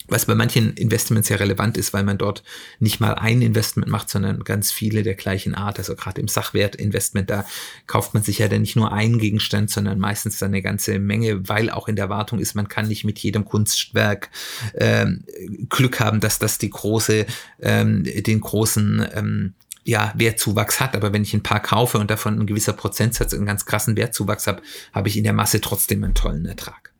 [0.07, 2.43] was bei manchen Investments ja relevant ist, weil man dort
[2.79, 5.79] nicht mal ein Investment macht, sondern ganz viele der gleichen Art.
[5.79, 7.45] Also gerade im Sachwertinvestment, da
[7.87, 11.47] kauft man sich ja dann nicht nur einen Gegenstand, sondern meistens dann eine ganze Menge,
[11.49, 14.29] weil auch in der Erwartung ist, man kann nicht mit jedem Kunstwerk
[14.75, 15.23] ähm,
[15.69, 17.25] Glück haben, dass das die große,
[17.61, 20.95] ähm, den großen ähm, ja, Wertzuwachs hat.
[20.95, 24.47] Aber wenn ich ein paar kaufe und davon ein gewisser Prozentsatz einen ganz krassen Wertzuwachs
[24.47, 24.61] habe,
[24.93, 26.91] habe ich in der Masse trotzdem einen tollen Ertrag.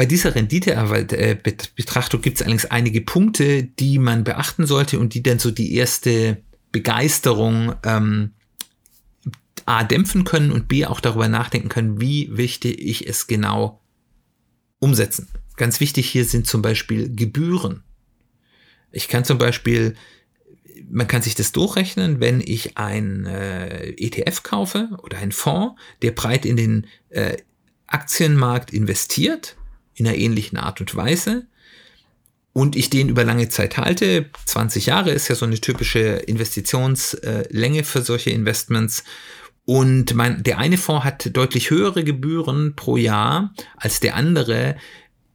[0.00, 5.38] Bei dieser Renditebetrachtung gibt es allerdings einige Punkte, die man beachten sollte und die dann
[5.38, 6.38] so die erste
[6.72, 8.30] Begeisterung ähm,
[9.66, 13.82] A dämpfen können und B auch darüber nachdenken können, wie wichtig ich es genau
[14.78, 15.28] umsetzen.
[15.58, 17.82] Ganz wichtig hier sind zum Beispiel Gebühren.
[18.92, 19.96] Ich kann zum Beispiel,
[20.88, 26.12] man kann sich das durchrechnen, wenn ich ein äh, ETF kaufe oder einen Fonds, der
[26.12, 27.36] breit in den äh,
[27.86, 29.56] Aktienmarkt investiert,
[29.94, 31.46] in einer ähnlichen Art und Weise
[32.52, 37.84] und ich den über lange Zeit halte, 20 Jahre ist ja so eine typische Investitionslänge
[37.84, 39.04] für solche Investments.
[39.64, 44.76] Und mein, der eine Fonds hat deutlich höhere Gebühren pro Jahr als der andere.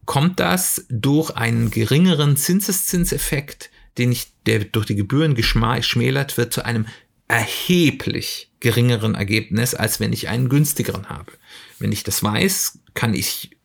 [0.04, 6.64] Kommt das durch einen geringeren Zinseszinseffekt, den ich, der durch die Gebühren geschmälert wird, zu
[6.64, 6.86] einem
[7.28, 11.32] erheblich geringeren Ergebnis, als wenn ich einen günstigeren habe.
[11.78, 13.55] Wenn ich das weiß, kann ich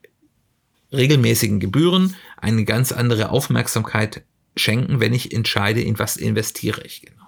[0.92, 4.24] regelmäßigen Gebühren eine ganz andere Aufmerksamkeit
[4.56, 7.28] schenken, wenn ich entscheide, in was investiere ich genau.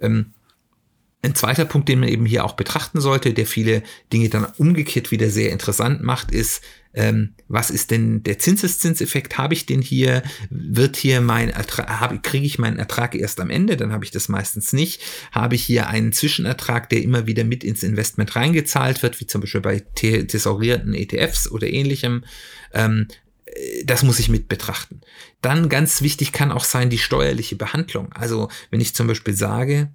[0.00, 0.32] Ähm,
[1.22, 5.10] ein zweiter Punkt, den man eben hier auch betrachten sollte, der viele Dinge dann umgekehrt
[5.10, 9.38] wieder sehr interessant macht, ist, ähm, was ist denn der Zinseszinseffekt?
[9.38, 10.22] Habe ich den hier?
[10.48, 13.76] Wird hier mein Ertrag, kriege ich meinen Ertrag erst am Ende?
[13.76, 15.02] Dann habe ich das meistens nicht.
[15.30, 19.42] Habe ich hier einen Zwischenertrag, der immer wieder mit ins Investment reingezahlt wird, wie zum
[19.42, 22.24] Beispiel bei tesorierten ETFs oder ähnlichem?
[22.72, 23.06] Ähm,
[23.84, 25.00] das muss ich mit betrachten.
[25.42, 28.12] Dann ganz wichtig kann auch sein die steuerliche Behandlung.
[28.12, 29.90] Also wenn ich zum Beispiel sage,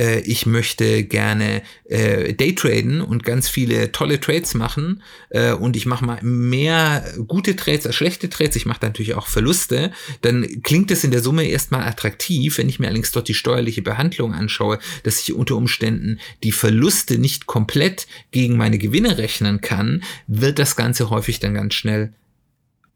[0.00, 5.86] äh, ich möchte gerne äh, Daytraden und ganz viele tolle Trades machen äh, und ich
[5.86, 10.90] mache mal mehr gute Trades als schlechte Trades, ich mache natürlich auch Verluste, dann klingt
[10.90, 14.78] es in der Summe erstmal attraktiv, wenn ich mir allerdings dort die steuerliche Behandlung anschaue,
[15.02, 20.76] dass ich unter Umständen die Verluste nicht komplett gegen meine Gewinne rechnen kann, wird das
[20.76, 22.14] Ganze häufig dann ganz schnell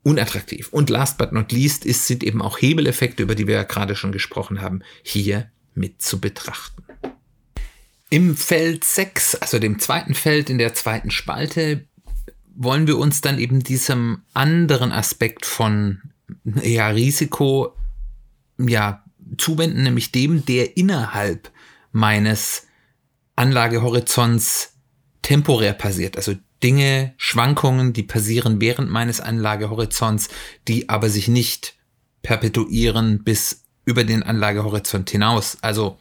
[0.03, 0.69] unattraktiv.
[0.71, 3.97] Und last but not least ist, sind eben auch Hebeleffekte, über die wir ja gerade
[3.97, 6.85] schon gesprochen haben, hier mit zu betrachten.
[8.15, 11.85] Im Feld 6, also dem zweiten Feld in der zweiten Spalte,
[12.55, 16.01] wollen wir uns dann eben diesem anderen Aspekt von
[16.45, 17.75] ja, Risiko
[18.57, 19.03] ja,
[19.37, 21.51] zuwenden, nämlich dem, der innerhalb
[21.91, 22.69] meines
[23.35, 24.75] Anlagehorizonts
[25.23, 26.17] temporär passiert.
[26.17, 30.29] Also Dinge, Schwankungen, die passieren während meines Anlagehorizonts,
[30.69, 31.75] die aber sich nicht
[32.23, 35.59] perpetuieren bis über den Anlagehorizont hinaus.
[35.63, 35.99] Also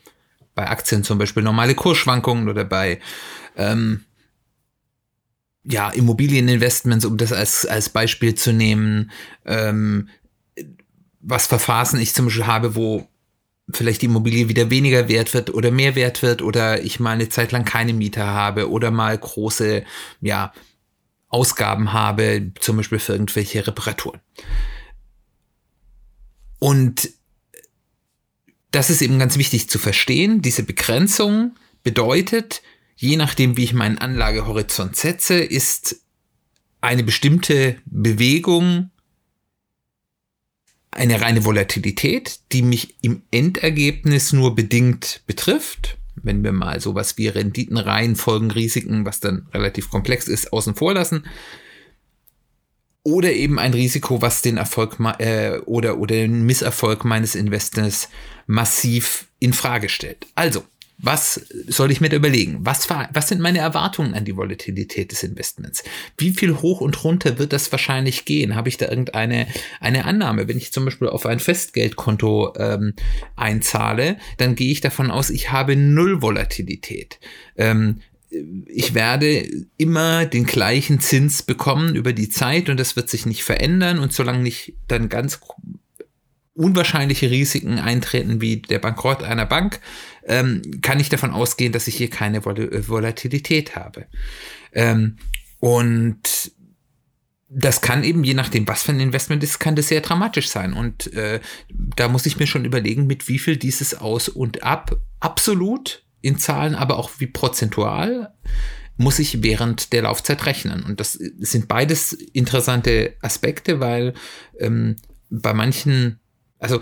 [0.56, 3.00] bei Aktien zum Beispiel normale Kursschwankungen oder bei
[3.56, 4.04] ähm,
[5.63, 9.12] ja, Immobilieninvestments, um das als, als Beispiel zu nehmen,
[9.46, 10.10] ähm,
[11.22, 13.08] was für Phasen ich zum Beispiel habe, wo
[13.72, 17.30] vielleicht die Immobilie wieder weniger wert wird oder mehr wert wird oder ich mal eine
[17.30, 19.84] Zeit lang keine Mieter habe oder mal große,
[20.22, 20.52] ja,
[21.30, 24.20] Ausgaben habe, zum Beispiel für irgendwelche Reparaturen.
[26.60, 27.10] Und
[28.73, 30.41] das ist eben ganz wichtig zu verstehen.
[30.41, 32.63] Diese Begrenzung bedeutet,
[32.95, 35.97] je nachdem, wie ich meinen Anlagehorizont setze, ist
[36.81, 38.89] eine bestimmte Bewegung
[40.89, 45.97] eine reine Volatilität, die mich im Endergebnis nur bedingt betrifft.
[46.15, 50.93] Wenn wir mal sowas wie Renditen, Reihenfolgen, Risiken, was dann relativ komplex ist, außen vor
[50.93, 51.25] lassen,
[53.03, 58.09] oder eben ein Risiko, was den Erfolg äh, oder, oder den Misserfolg meines Investors
[58.45, 60.27] massiv in Frage stellt.
[60.36, 60.63] Also,
[61.06, 62.60] Was soll ich mir da überlegen?
[62.62, 65.84] Was, was sind meine Erwartungen an die Volatilität des Investments?
[66.17, 68.56] Wie viel hoch und runter wird das wahrscheinlich gehen?
[68.56, 69.47] Habe ich da irgendeine
[69.82, 70.47] eine Annahme?
[70.47, 72.93] Wenn ich zum Beispiel auf ein Festgeldkonto ähm,
[73.36, 77.19] einzahle, dann gehe ich davon aus, ich habe null Volatilität.
[77.58, 77.99] Ähm,
[78.67, 79.45] ich werde
[79.77, 84.13] immer den gleichen Zins bekommen über die Zeit und das wird sich nicht verändern und
[84.13, 85.39] solange nicht dann ganz
[86.56, 89.80] unwahrscheinliche Risiken eintreten wie der Bankrott einer Bank,
[90.26, 94.06] ähm, kann ich davon ausgehen, dass ich hier keine Vol äh, Volatilität habe.
[94.72, 95.18] Ähm,
[95.60, 96.52] und
[97.56, 100.74] das kann eben, je nachdem, was für ein Investment ist, kann das sehr dramatisch sein.
[100.74, 101.39] Und äh,
[101.70, 106.38] da muss ich mir schon überlegen, mit wie viel dieses Aus und Ab absolut in
[106.38, 108.34] Zahlen, aber auch wie prozentual
[108.98, 110.84] muss ich während der Laufzeit rechnen.
[110.84, 114.13] Und das sind beides interessante Aspekte, weil
[114.60, 114.98] ähm,
[115.30, 116.20] bei manchen
[116.63, 116.82] also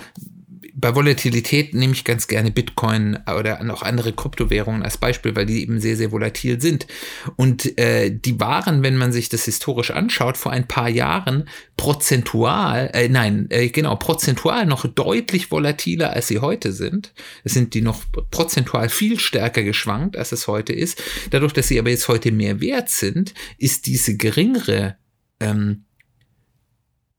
[0.73, 5.61] bei Volatilität nehme ich ganz gerne Bitcoin oder noch andere Kryptowährungen als Beispiel, weil die
[5.61, 6.87] eben sehr, sehr volatil sind.
[7.35, 12.89] Und äh, die waren, wenn man sich das historisch anschaut, vor ein paar Jahren prozentual,
[12.93, 17.13] äh, nein, äh, genau, prozentual noch deutlich volatiler, als sie heute sind.
[17.43, 21.01] Es sind die noch prozentual viel stärker geschwankt, als es heute ist.
[21.31, 24.95] Dadurch, dass sie aber jetzt heute mehr wert sind, ist diese geringere
[25.39, 25.85] ähm,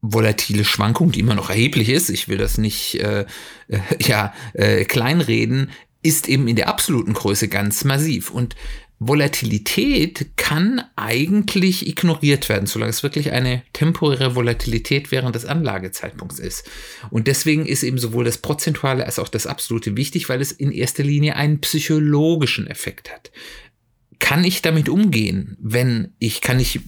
[0.02, 3.24] volatile Schwankung, die immer noch erheblich ist, ich will das nicht äh,
[3.68, 5.70] äh, ja, äh, kleinreden,
[6.02, 8.30] ist eben in der absoluten Größe ganz massiv.
[8.30, 8.56] Und
[8.98, 16.68] Volatilität kann eigentlich ignoriert werden, solange es wirklich eine temporäre Volatilität während des Anlagezeitpunkts ist.
[17.10, 20.72] Und deswegen ist eben sowohl das Prozentuale als auch das Absolute wichtig, weil es in
[20.72, 23.30] erster Linie einen psychologischen Effekt hat.
[24.18, 26.80] Kann ich damit umgehen, wenn ich, kann ich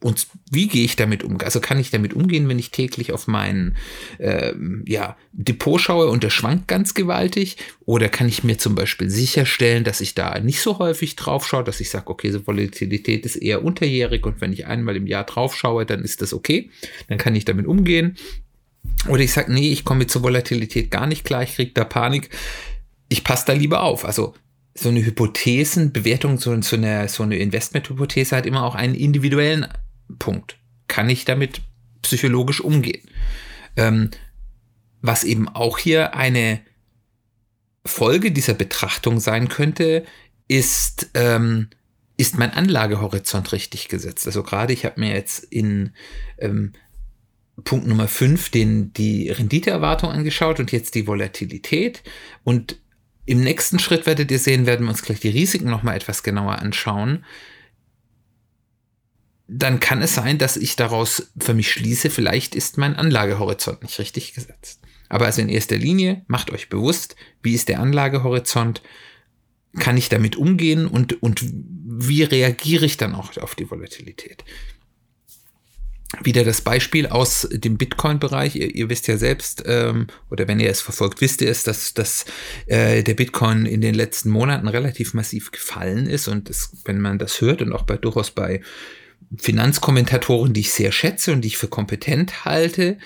[0.00, 1.38] und wie gehe ich damit um?
[1.40, 3.76] Also kann ich damit umgehen, wenn ich täglich auf mein
[4.18, 4.54] äh,
[4.86, 7.56] ja, Depot schaue und das schwankt ganz gewaltig?
[7.84, 11.64] Oder kann ich mir zum Beispiel sicherstellen, dass ich da nicht so häufig drauf schaue,
[11.64, 15.24] dass ich sage, okay, so Volatilität ist eher unterjährig und wenn ich einmal im Jahr
[15.24, 16.70] drauf schaue, dann ist das okay.
[17.08, 18.16] Dann kann ich damit umgehen.
[19.08, 22.30] Oder ich sage, nee, ich komme zur Volatilität gar nicht klar, ich kriege da Panik.
[23.08, 24.04] Ich passe da lieber auf.
[24.04, 24.34] Also
[24.74, 29.66] so eine Hypothesenbewertung, so, so eine, so eine Investmenthypothese hat immer auch einen individuellen
[30.18, 30.58] Punkt.
[30.86, 31.62] Kann ich damit
[32.02, 33.08] psychologisch umgehen?
[33.76, 34.10] Ähm,
[35.00, 36.60] was eben auch hier eine
[37.84, 40.04] Folge dieser Betrachtung sein könnte,
[40.48, 41.68] ist, ähm,
[42.16, 44.26] ist mein Anlagehorizont richtig gesetzt?
[44.26, 45.92] Also gerade ich habe mir jetzt in
[46.38, 46.72] ähm,
[47.64, 52.02] Punkt Nummer 5 den, die Renditeerwartung angeschaut und jetzt die Volatilität.
[52.44, 52.80] Und
[53.26, 56.58] im nächsten Schritt werdet ihr sehen, werden wir uns gleich die Risiken nochmal etwas genauer
[56.58, 57.24] anschauen
[59.48, 63.98] dann kann es sein, dass ich daraus für mich schließe, vielleicht ist mein Anlagehorizont nicht
[63.98, 64.80] richtig gesetzt.
[65.08, 68.82] Aber also in erster Linie macht euch bewusst, wie ist der Anlagehorizont,
[69.78, 74.44] kann ich damit umgehen und, und wie reagiere ich dann auch auf die Volatilität.
[76.22, 78.56] Wieder das Beispiel aus dem Bitcoin-Bereich.
[78.56, 81.92] Ihr, ihr, wisst ja selbst, ähm, oder wenn ihr es verfolgt, wisst ihr es, dass,
[81.92, 82.24] dass
[82.66, 86.26] äh, der Bitcoin in den letzten Monaten relativ massiv gefallen ist.
[86.26, 88.62] Und das, wenn man das hört und auch bei durchaus bei
[89.36, 92.98] Finanzkommentatoren, die ich sehr schätze und die ich für kompetent halte,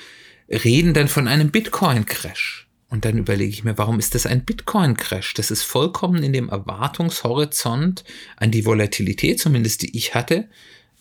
[0.48, 2.68] reden dann von einem Bitcoin-Crash.
[2.88, 5.34] Und dann überlege ich mir, warum ist das ein Bitcoin-Crash?
[5.34, 8.04] Das ist vollkommen in dem Erwartungshorizont
[8.36, 10.48] an die Volatilität, zumindest die ich hatte,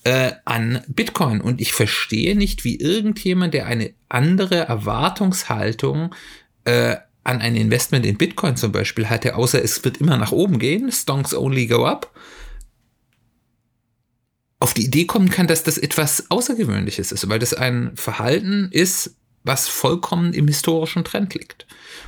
[0.04, 1.42] äh, an Bitcoin.
[1.42, 6.16] Und ich verstehe nicht, wie irgendjemand, der eine andere Erwartungshaltung
[6.64, 10.60] äh, an ein Investment in Bitcoin zum Beispiel hatte, außer es wird immer nach oben
[10.60, 12.12] gehen, Stonks only go up,
[14.62, 19.16] auf die Idee kommen kann, dass das etwas Außergewöhnliches ist, weil das ein Verhalten ist,
[19.44, 21.66] was vollkommen im historischen Trend liegt.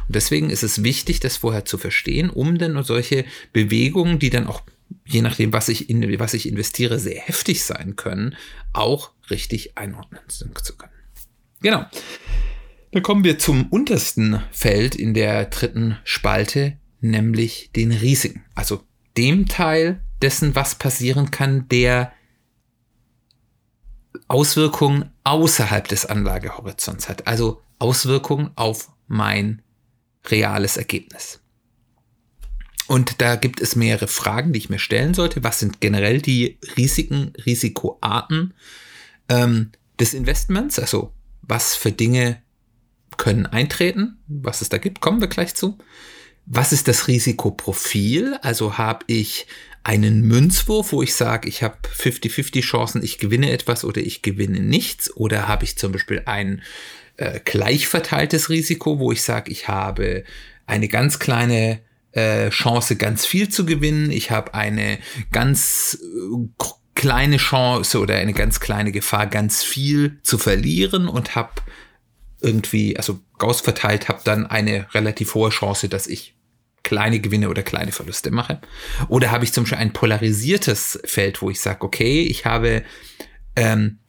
[0.07, 4.45] Und deswegen ist es wichtig, das vorher zu verstehen, um dann solche Bewegungen, die dann
[4.45, 4.61] auch,
[5.03, 8.35] je nachdem, was ich, in, was ich investiere, sehr heftig sein können,
[8.71, 10.93] auch richtig einordnen zu können.
[11.63, 11.87] Genau.
[12.91, 18.45] Dann kommen wir zum untersten Feld in der dritten Spalte, nämlich den Risiken.
[18.53, 18.83] Also
[19.17, 22.13] dem Teil dessen, was passieren kann, der
[24.27, 29.61] Auswirkungen außerhalb des Anlagehorizonts hat, also Auswirkungen auf mein
[30.25, 31.39] reales Ergebnis.
[32.87, 35.43] Und da gibt es mehrere Fragen, die ich mir stellen sollte.
[35.43, 38.53] Was sind generell die Risiken, Risikoarten
[39.29, 40.79] ähm, des Investments?
[40.79, 42.41] Also was für Dinge
[43.17, 45.77] können eintreten, was es da gibt, kommen wir gleich zu.
[46.45, 48.37] Was ist das Risikoprofil?
[48.41, 49.47] Also habe ich
[49.83, 54.59] einen Münzwurf, wo ich sage, ich habe 50-50 Chancen, ich gewinne etwas oder ich gewinne
[54.59, 55.15] nichts?
[55.15, 56.61] Oder habe ich zum Beispiel ein
[57.17, 60.23] äh, gleich Risiko, wo ich sage, ich habe
[60.65, 61.81] eine ganz kleine
[62.13, 64.11] äh, Chance, ganz viel zu gewinnen.
[64.11, 64.99] Ich habe eine
[65.31, 66.63] ganz äh,
[66.95, 71.51] kleine Chance oder eine ganz kleine Gefahr, ganz viel zu verlieren und habe
[72.41, 76.33] irgendwie, also Gauss verteilt, habe dann eine relativ hohe Chance, dass ich
[76.81, 78.61] kleine Gewinne oder kleine Verluste mache.
[79.09, 82.83] Oder habe ich zum Beispiel ein polarisiertes Feld, wo ich sage, okay, ich habe
[83.57, 83.99] ähm,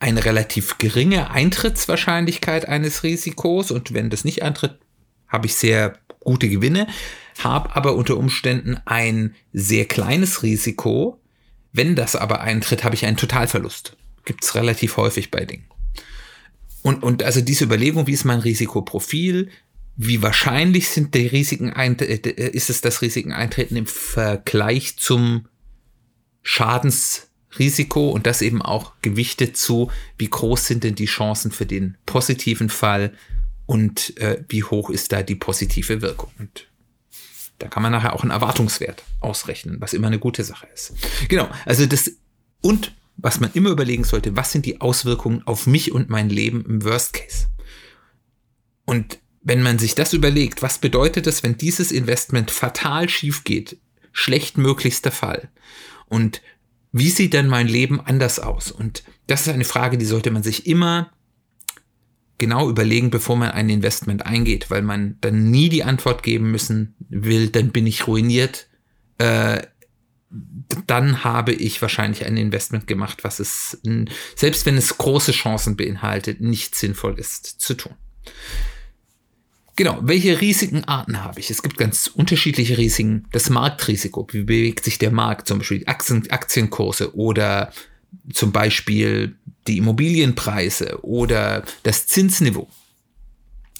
[0.00, 4.80] eine relativ geringe Eintrittswahrscheinlichkeit eines Risikos und wenn das nicht eintritt,
[5.28, 6.88] habe ich sehr gute Gewinne,
[7.38, 11.20] habe aber unter Umständen ein sehr kleines Risiko.
[11.72, 13.96] Wenn das aber eintritt, habe ich einen Totalverlust.
[14.24, 15.66] Gibt es relativ häufig bei Dingen.
[16.84, 19.48] Und, und also diese Überlegung, wie ist mein Risikoprofil,
[19.96, 25.48] wie wahrscheinlich sind die Risiken ist es das Risiken eintreten im Vergleich zum
[26.42, 31.96] Schadensrisiko und das eben auch gewichtet zu, wie groß sind denn die Chancen für den
[32.04, 33.14] positiven Fall
[33.64, 36.32] und äh, wie hoch ist da die positive Wirkung.
[36.38, 36.68] Und
[37.60, 40.92] da kann man nachher auch einen Erwartungswert ausrechnen, was immer eine gute Sache ist.
[41.28, 42.10] Genau, also das
[42.60, 46.64] und was man immer überlegen sollte, was sind die Auswirkungen auf mich und mein Leben
[46.64, 47.46] im Worst Case?
[48.84, 53.78] Und wenn man sich das überlegt, was bedeutet es, wenn dieses Investment fatal schief geht,
[54.12, 55.50] schlechtmöglichster Fall?
[56.06, 56.42] Und
[56.92, 58.70] wie sieht denn mein Leben anders aus?
[58.70, 61.10] Und das ist eine Frage, die sollte man sich immer
[62.38, 66.94] genau überlegen, bevor man ein Investment eingeht, weil man dann nie die Antwort geben müssen
[67.08, 68.68] will, dann bin ich ruiniert.
[69.18, 69.62] Äh,
[70.86, 73.78] dann habe ich wahrscheinlich ein Investment gemacht, was es,
[74.36, 77.94] selbst wenn es große Chancen beinhaltet, nicht sinnvoll ist zu tun.
[79.76, 81.50] Genau, welche Risikenarten habe ich?
[81.50, 83.26] Es gibt ganz unterschiedliche Risiken.
[83.32, 87.72] Das Marktrisiko, wie bewegt sich der Markt, zum Beispiel Aktien, Aktienkurse oder
[88.32, 92.68] zum Beispiel die Immobilienpreise oder das Zinsniveau.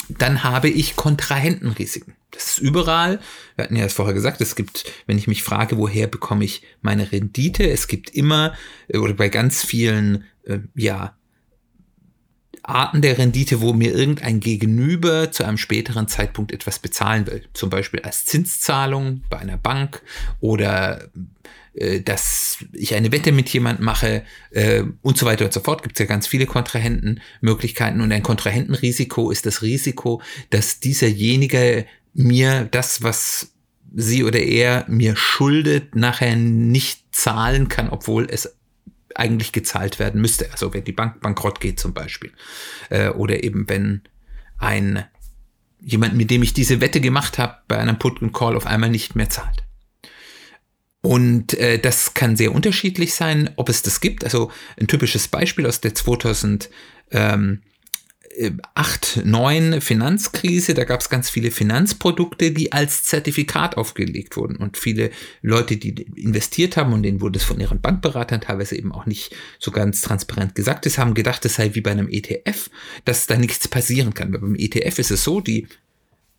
[0.08, 2.14] Dann habe ich Kontrahentenrisiken.
[2.30, 3.20] Das ist überall.
[3.56, 6.62] Wir hatten ja es vorher gesagt, es gibt, wenn ich mich frage, woher bekomme ich
[6.82, 8.54] meine Rendite, es gibt immer,
[8.92, 11.16] oder bei ganz vielen, äh, ja,
[12.64, 17.44] Arten der Rendite, wo mir irgendein Gegenüber zu einem späteren Zeitpunkt etwas bezahlen will.
[17.52, 20.02] Zum Beispiel als Zinszahlung bei einer Bank
[20.40, 21.10] oder
[21.74, 25.82] äh, dass ich eine Wette mit jemandem mache äh, und so weiter und so fort.
[25.82, 32.68] Gibt es ja ganz viele Kontrahentenmöglichkeiten und ein Kontrahentenrisiko ist das Risiko, dass dieserjenige mir
[32.70, 33.52] das, was
[33.92, 38.56] sie oder er mir schuldet, nachher nicht zahlen kann, obwohl es
[39.14, 40.50] eigentlich gezahlt werden müsste.
[40.52, 42.32] Also wenn die Bank bankrott geht zum Beispiel.
[42.90, 44.02] Äh, oder eben wenn
[44.58, 45.04] ein
[45.80, 48.90] jemand, mit dem ich diese Wette gemacht habe, bei einem Put and Call auf einmal
[48.90, 49.63] nicht mehr zahlt.
[51.04, 54.24] Und äh, das kann sehr unterschiedlich sein, ob es das gibt.
[54.24, 54.50] Also
[54.80, 56.70] ein typisches Beispiel aus der 2000
[57.10, 57.60] ähm,
[58.72, 64.56] 8, 9 Finanzkrise, da gab es ganz viele Finanzprodukte, die als Zertifikat aufgelegt wurden.
[64.56, 65.10] Und viele
[65.42, 69.36] Leute, die investiert haben, und denen wurde es von ihren Bankberatern teilweise eben auch nicht
[69.58, 72.70] so ganz transparent gesagt ist, haben gedacht, es sei wie bei einem ETF,
[73.04, 74.32] dass da nichts passieren kann.
[74.32, 75.68] Weil beim ETF ist es so, die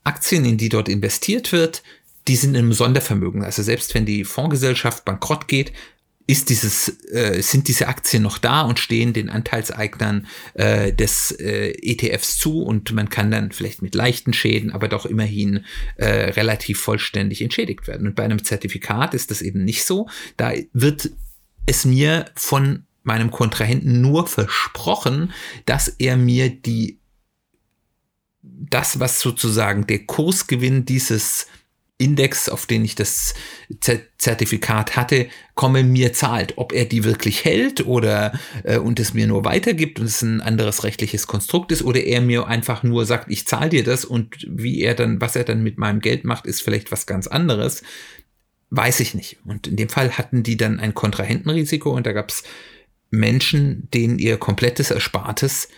[0.04, 1.84] Aktien, in die dort investiert wird,
[2.28, 3.44] die sind im Sondervermögen.
[3.44, 5.74] Also selbst wenn die Fondsgesellschaft bankrott geht,
[6.28, 11.74] ist dieses, äh, sind diese Aktien noch da und stehen den Anteilseignern äh, des äh,
[11.82, 15.66] ETFs zu und man kann dann vielleicht mit leichten Schäden, aber doch immerhin
[15.98, 18.08] äh, relativ vollständig entschädigt werden.
[18.08, 20.10] Und bei einem Zertifikat ist das eben nicht so.
[20.36, 21.12] Da wird
[21.68, 25.32] es mir von meinem Kontrahenten nur versprochen,
[25.68, 26.98] dass er mir die
[28.42, 31.48] das, was sozusagen der Kursgewinn dieses
[31.98, 33.36] Index, auf den ich das
[34.18, 36.58] Zertifikat hatte, komme mir zahlt.
[36.58, 40.42] Ob er die wirklich hält oder äh, und es mir nur weitergibt und es ein
[40.42, 44.46] anderes rechtliches Konstrukt ist oder er mir einfach nur sagt, ich zahle dir das und
[44.50, 47.82] wie er dann, was er dann mit meinem Geld macht, ist vielleicht was ganz anderes.
[48.72, 49.38] Weiß ich nicht.
[49.46, 52.44] Und in dem Fall hatten die dann ein Kontrahentenrisiko und da gab es
[53.10, 55.70] Menschen, denen ihr komplettes Erspartes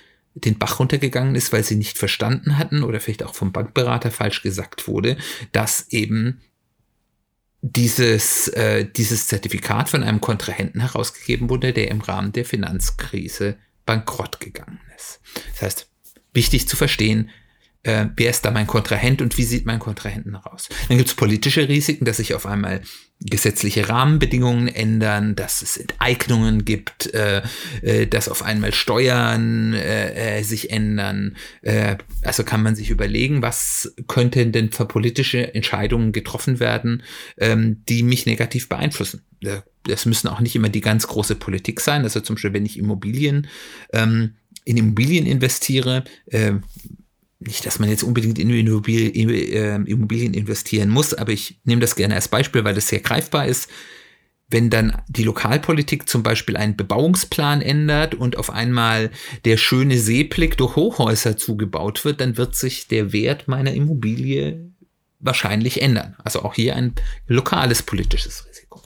[0.46, 4.42] den Bach runtergegangen ist, weil sie nicht verstanden hatten oder vielleicht auch vom Bankberater falsch
[4.42, 5.18] gesagt wurde,
[5.52, 6.42] dass eben
[7.62, 14.40] dieses, äh, dieses Zertifikat von einem Kontrahenten herausgegeben wurde, der im Rahmen der Finanzkrise bankrott
[14.40, 15.20] gegangen ist.
[15.52, 15.90] Das heißt,
[16.34, 17.30] wichtig zu verstehen,
[17.88, 20.68] äh, wer ist da mein Kontrahent und wie sieht mein Kontrahenten aus.
[20.90, 22.82] Dann gibt es politische Risiken, dass sich auf einmal
[23.22, 27.42] gesetzliche Rahmenbedingungen ändern, dass es Enteignungen gibt, äh,
[27.82, 31.36] äh, dass auf einmal Steuern äh, äh sich ändern.
[31.62, 37.04] Äh, also kann man sich überlegen, was könnten denn für politische Entscheidungen getroffen werden,
[37.38, 39.24] ähm, die mich negativ beeinflussen.
[39.84, 42.04] Das müssen auch nicht immer die ganz große Politik sein.
[42.04, 43.48] Also zum Beispiel, wenn ich Immobilien
[43.94, 44.36] ähm,
[44.66, 46.56] in Immobilien investiere, äh,
[47.40, 52.16] nicht, dass man jetzt unbedingt in ähm, Immobilien investieren muss, aber ich nehme das gerne
[52.16, 53.70] als Beispiel, weil das sehr greifbar ist.
[54.50, 59.12] Wenn dann die Lokalpolitik zum Beispiel einen Bebauungsplan ändert und auf einmal
[59.44, 64.72] der schöne Seeblick durch Hochhäuser zugebaut wird, dann wird sich der Wert meiner Immobilie
[65.20, 66.16] wahrscheinlich ändern.
[66.24, 66.94] Also auch hier ein
[67.28, 68.82] lokales politisches Risiko.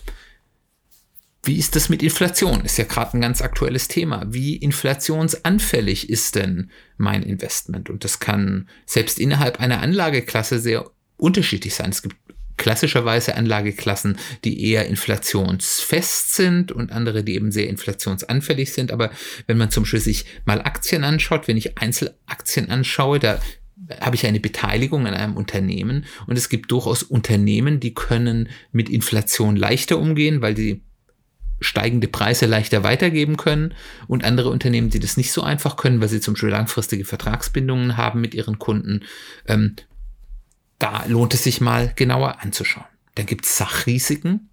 [1.44, 2.64] Wie ist das mit Inflation?
[2.64, 4.26] Ist ja gerade ein ganz aktuelles Thema.
[4.28, 7.90] Wie inflationsanfällig ist denn mein Investment?
[7.90, 11.90] Und das kann selbst innerhalb einer Anlageklasse sehr unterschiedlich sein.
[11.90, 12.16] Es gibt
[12.58, 18.92] klassischerweise Anlageklassen, die eher inflationsfest sind und andere, die eben sehr inflationsanfällig sind.
[18.92, 19.10] Aber
[19.48, 23.40] wenn man zum Beispiel sich mal Aktien anschaut, wenn ich Einzelaktien anschaue, da
[24.00, 28.90] habe ich eine Beteiligung an einem Unternehmen und es gibt durchaus Unternehmen, die können mit
[28.90, 30.84] Inflation leichter umgehen, weil die
[31.62, 33.74] steigende Preise leichter weitergeben können
[34.08, 37.96] und andere Unternehmen, die das nicht so einfach können, weil sie zum Beispiel langfristige Vertragsbindungen
[37.98, 39.02] haben mit ihren Kunden.
[39.48, 39.76] Ähm,
[40.80, 42.88] da lohnt es sich mal genauer anzuschauen.
[43.16, 44.50] Dann gibt es Sachrisiken.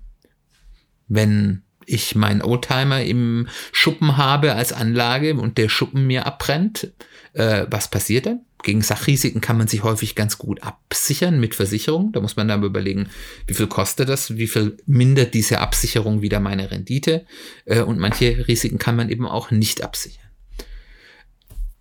[1.08, 6.92] Wenn ich meinen Oldtimer im Schuppen habe als Anlage und der Schuppen mir abbrennt,
[7.32, 8.40] äh, was passiert dann?
[8.62, 12.12] gegen Sachrisiken kann man sich häufig ganz gut absichern mit Versicherung.
[12.12, 13.08] Da muss man dann überlegen,
[13.46, 17.24] wie viel kostet das, wie viel mindert diese Absicherung wieder meine Rendite.
[17.64, 20.24] Äh, und manche Risiken kann man eben auch nicht absichern.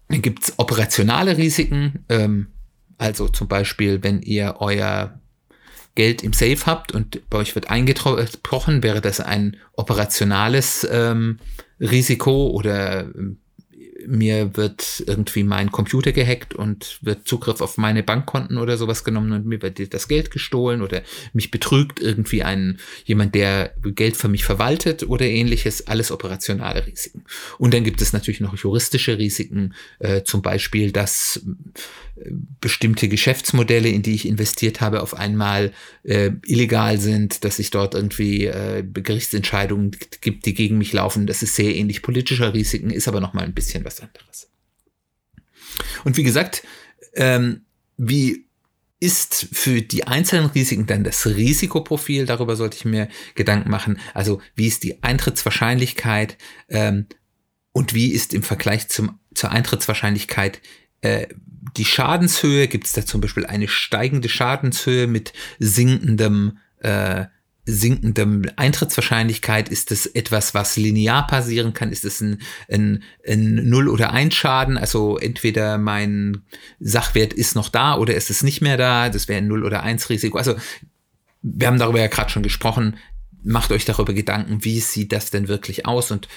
[0.10, 2.48] Dann gibt es operationale Risiken, ähm,
[2.98, 5.20] also zum Beispiel, wenn ihr euer
[5.98, 11.40] Geld im Safe habt und bei euch wird eingebrochen, wäre das ein operationales ähm,
[11.82, 13.40] Risiko oder ähm,
[14.06, 19.32] mir wird irgendwie mein Computer gehackt und wird Zugriff auf meine Bankkonten oder sowas genommen
[19.32, 21.02] und mir wird das Geld gestohlen oder
[21.34, 27.26] mich betrügt irgendwie ein jemand, der Geld für mich verwaltet oder ähnliches, alles operationale Risiken.
[27.58, 31.42] Und dann gibt es natürlich noch juristische Risiken, äh, zum Beispiel, dass
[32.60, 37.94] bestimmte Geschäftsmodelle, in die ich investiert habe, auf einmal äh, illegal sind, dass ich dort
[37.94, 41.28] irgendwie äh, Gerichtsentscheidungen gibt, die gegen mich laufen.
[41.28, 44.50] Das ist sehr ähnlich politischer Risiken, ist aber noch mal ein bisschen was anderes.
[46.04, 46.64] Und wie gesagt,
[47.14, 47.62] ähm,
[47.98, 48.46] wie
[49.00, 52.26] ist für die einzelnen Risiken dann das Risikoprofil?
[52.26, 54.00] Darüber sollte ich mir Gedanken machen.
[54.14, 56.38] Also wie ist die Eintrittswahrscheinlichkeit
[56.70, 57.06] ähm,
[57.72, 60.62] und wie ist im Vergleich zum, zur Eintrittswahrscheinlichkeit
[61.02, 61.28] äh,
[61.76, 62.68] die Schadenshöhe?
[62.68, 67.26] Gibt es da zum Beispiel eine steigende Schadenshöhe mit sinkendem äh,
[67.68, 69.70] sinkendem Eintrittswahrscheinlichkeit?
[69.70, 71.92] Ist das etwas, was linear passieren kann?
[71.92, 72.42] Ist es ein,
[72.72, 74.78] ein, ein Null- oder Ein-Schaden?
[74.78, 76.44] Also entweder mein
[76.80, 79.10] Sachwert ist noch da oder ist es nicht mehr da.
[79.10, 80.38] Das wäre ein Null- oder Eins-Risiko.
[80.38, 80.56] Also
[81.42, 82.98] wir haben darüber ja gerade schon gesprochen.
[83.44, 86.12] Macht euch darüber Gedanken, wie sieht das denn wirklich aus?
[86.12, 86.28] Und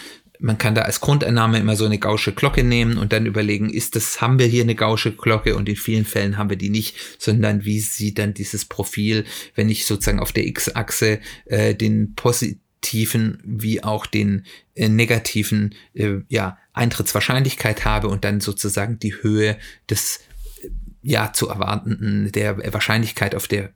[0.41, 3.97] man kann da als Grundannahme immer so eine gausche Glocke nehmen und dann überlegen, ist
[3.97, 6.97] das, haben wir hier eine gausche Glocke und in vielen Fällen haben wir die nicht,
[7.18, 9.24] sondern wie sieht dann dieses Profil,
[9.55, 16.18] wenn ich sozusagen auf der X-Achse äh, den positiven wie auch den äh, negativen äh,
[16.28, 20.20] ja, Eintrittswahrscheinlichkeit habe und dann sozusagen die Höhe des
[20.62, 20.68] äh,
[21.03, 23.72] ja zu erwartenden der Wahrscheinlichkeit auf der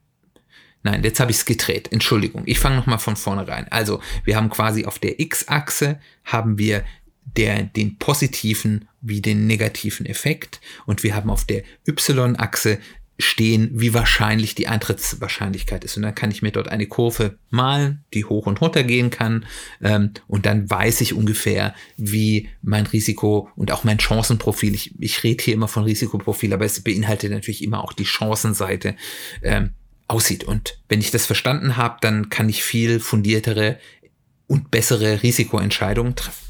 [0.84, 1.90] Nein, jetzt habe ich es gedreht.
[1.90, 2.42] Entschuldigung.
[2.44, 3.66] Ich fange nochmal von vorne rein.
[3.70, 6.84] Also, wir haben quasi auf der X-Achse haben wir
[7.24, 12.78] der, den positiven wie den negativen Effekt und wir haben auf der Y-Achse
[13.18, 15.96] stehen, wie wahrscheinlich die Eintrittswahrscheinlichkeit ist.
[15.96, 19.46] Und dann kann ich mir dort eine Kurve malen, die hoch und runter gehen kann.
[19.80, 25.22] Ähm, und dann weiß ich ungefähr, wie mein Risiko und auch mein Chancenprofil, ich, ich
[25.22, 28.96] rede hier immer von Risikoprofil, aber es beinhaltet natürlich immer auch die Chancenseite,
[29.42, 29.70] ähm,
[30.08, 30.44] aussieht.
[30.44, 33.78] Und wenn ich das verstanden habe, dann kann ich viel fundiertere
[34.46, 36.44] und bessere Risikoentscheidungen treffen.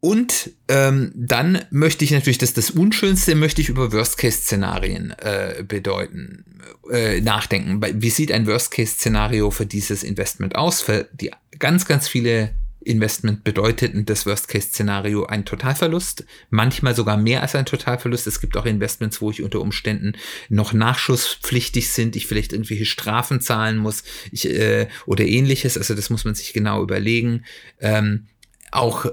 [0.00, 6.44] Und ähm, dann möchte ich natürlich, dass das Unschönste möchte ich über Worst-Case-Szenarien äh, bedeuten,
[6.92, 7.82] äh, nachdenken.
[8.00, 10.82] Wie sieht ein Worst-Case-Szenario für dieses Investment aus?
[10.82, 12.54] Für die ganz, ganz viele
[12.86, 18.26] Investment bedeutet das Worst-Case-Szenario ein Totalverlust, manchmal sogar mehr als ein Totalverlust.
[18.26, 20.14] Es gibt auch Investments, wo ich unter Umständen
[20.48, 25.76] noch nachschusspflichtig sind, ich vielleicht irgendwelche Strafen zahlen muss ich, äh, oder ähnliches.
[25.76, 27.44] Also das muss man sich genau überlegen.
[27.80, 28.26] Ähm,
[28.70, 29.06] auch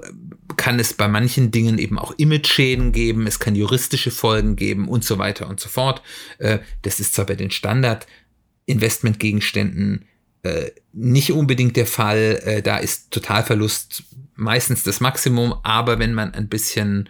[0.56, 5.04] kann es bei manchen Dingen eben auch Image-Schäden geben, es kann juristische Folgen geben und
[5.04, 6.00] so weiter und so fort.
[6.38, 10.06] Äh, das ist zwar bei den Standard-Investmentgegenständen
[10.44, 12.40] äh, nicht unbedingt der Fall.
[12.44, 14.04] Äh, da ist Totalverlust
[14.36, 17.08] meistens das Maximum, aber wenn man ein bisschen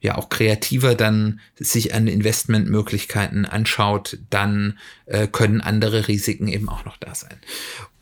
[0.00, 6.84] ja auch kreativer dann sich an Investmentmöglichkeiten anschaut, dann äh, können andere Risiken eben auch
[6.84, 7.36] noch da sein.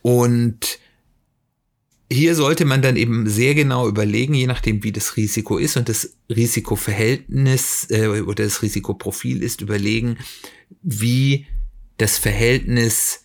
[0.02, 0.78] Und
[2.10, 5.88] hier sollte man dann eben sehr genau überlegen, je nachdem, wie das Risiko ist und
[5.88, 10.18] das Risikoverhältnis äh, oder das Risikoprofil ist, überlegen,
[10.82, 11.46] wie
[11.96, 13.24] das Verhältnis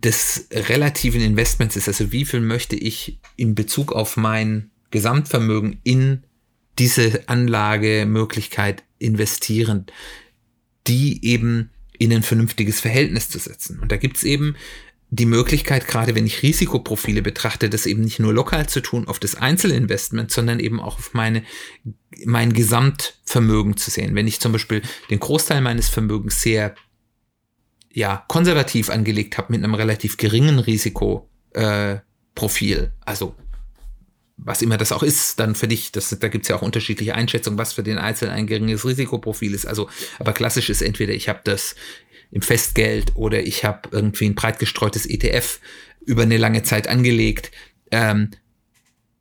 [0.00, 1.88] des relativen Investments ist.
[1.88, 6.24] Also wie viel möchte ich in Bezug auf mein Gesamtvermögen in
[6.78, 9.86] diese Anlagemöglichkeit investieren,
[10.86, 13.78] die eben in ein vernünftiges Verhältnis zu setzen.
[13.78, 14.56] Und da gibt's eben
[15.10, 19.20] die Möglichkeit, gerade wenn ich Risikoprofile betrachte, das eben nicht nur lokal zu tun auf
[19.20, 21.44] das Einzelinvestment, sondern eben auch auf meine,
[22.24, 24.16] mein Gesamtvermögen zu sehen.
[24.16, 26.74] Wenn ich zum Beispiel den Großteil meines Vermögens sehr
[27.94, 31.28] ja, konservativ angelegt habe mit einem relativ geringen Risikoprofil,
[32.78, 33.36] äh, also
[34.36, 37.56] was immer das auch ist, dann für dich, das, da gibt's ja auch unterschiedliche Einschätzungen,
[37.56, 39.64] was für den Einzelnen ein geringes Risikoprofil ist.
[39.64, 39.88] Also,
[40.18, 41.76] aber klassisch ist entweder ich habe das
[42.32, 45.60] im Festgeld oder ich habe irgendwie ein breit gestreutes ETF
[46.04, 47.52] über eine lange Zeit angelegt,
[47.92, 48.30] ähm,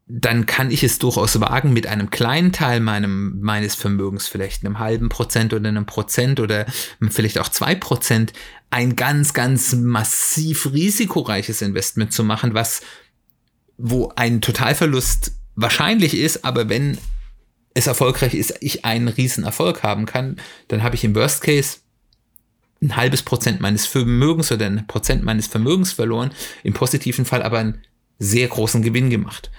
[0.06, 4.80] dann kann ich es durchaus wagen, mit einem kleinen Teil meinem, meines Vermögens, vielleicht einem
[4.80, 6.66] halben Prozent oder einem Prozent oder
[7.10, 8.34] vielleicht auch zwei Prozent,
[8.70, 12.82] ein ganz, ganz massiv risikoreiches Investment zu machen, was,
[13.78, 16.98] wo ein Totalverlust wahrscheinlich ist, aber wenn
[17.74, 20.38] es erfolgreich ist, ich einen riesen Erfolg haben kann,
[20.68, 21.78] dann habe ich im Worst Case
[22.82, 26.32] ein halbes Prozent meines Vermögens oder ein Prozent meines Vermögens verloren,
[26.64, 27.82] im positiven Fall aber einen
[28.20, 29.50] sehr großen Gewinn gemacht.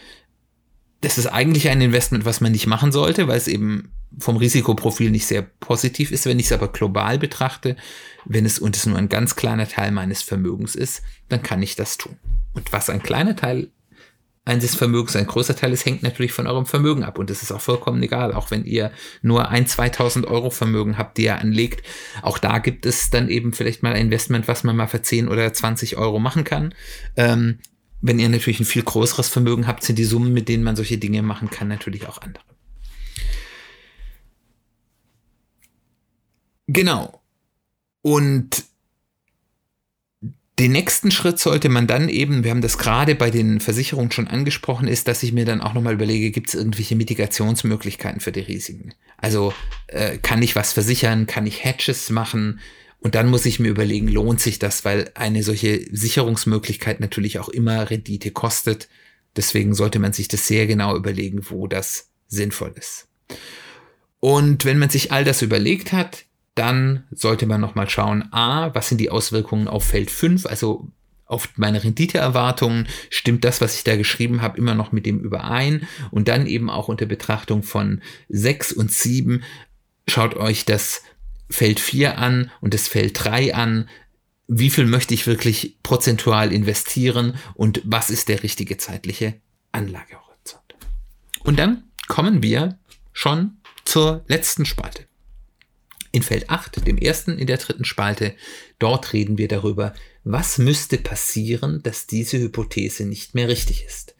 [1.05, 5.11] Das ist eigentlich ein Investment, was man nicht machen sollte, weil es eben vom Risikoprofil
[5.11, 6.25] nicht sehr positiv ist.
[6.25, 7.77] Wenn ich es aber global betrachte,
[8.25, 11.77] wenn es und es nur ein ganz kleiner Teil meines Vermögens ist, dann kann ich
[11.77, 12.17] das tun.
[12.55, 13.69] Und was ein kleiner Teil
[14.47, 17.19] eines Vermögens ein größer Teil ist, hängt natürlich von eurem Vermögen ab.
[17.19, 18.33] Und das ist auch vollkommen egal.
[18.33, 18.91] Auch wenn ihr
[19.21, 21.85] nur ein, 2000 Euro Vermögen habt, die ihr anlegt.
[22.23, 25.29] Auch da gibt es dann eben vielleicht mal ein Investment, was man mal für 10
[25.29, 26.75] oder 20 Euro machen kann.
[27.17, 27.59] Ähm,
[28.07, 30.99] wenn ihr natürlich ein viel größeres Vermögen habt, sind die Summen, mit denen man solche
[30.99, 32.45] Dinge machen kann, natürlich auch andere.
[36.67, 37.23] Genau.
[38.03, 38.65] Und
[40.59, 44.29] den nächsten Schritt sollte man dann eben, wir haben das gerade bei den Versicherungen schon
[44.29, 48.41] angesprochen, ist, dass ich mir dann auch nochmal überlege, gibt es irgendwelche Mitigationsmöglichkeiten für die
[48.41, 48.93] Risiken?
[49.17, 49.55] Also
[49.87, 52.61] äh, kann ich was versichern, kann ich Hedges machen?
[53.05, 57.51] Und dann muss ich mir überlegen, lohnt sich das, weil eine solche Sicherungsmöglichkeit natürlich auch
[57.51, 58.89] immer Rendite kostet.
[59.37, 63.07] Deswegen sollte man sich das sehr genau überlegen, wo das sinnvoll ist.
[64.21, 66.25] Und wenn man sich all das überlegt hat,
[66.55, 70.89] dann sollte man nochmal schauen, a, was sind die Auswirkungen auf Feld 5, also
[71.27, 75.87] auf meine Renditeerwartungen, stimmt das, was ich da geschrieben habe, immer noch mit dem überein
[76.11, 78.01] und dann eben auch unter Betrachtung von
[78.31, 79.43] 6 und 7
[80.09, 81.03] schaut euch das
[81.51, 83.89] Feld 4 an und das Feld 3 an,
[84.47, 89.41] wie viel möchte ich wirklich prozentual investieren und was ist der richtige zeitliche
[89.73, 90.75] Anlagehorizont.
[91.41, 92.79] Und dann kommen wir
[93.13, 95.07] schon zur letzten Spalte.
[96.13, 98.37] In Feld 8, dem ersten in der dritten Spalte,
[98.79, 104.15] dort reden wir darüber, was müsste passieren, dass diese Hypothese nicht mehr richtig ist.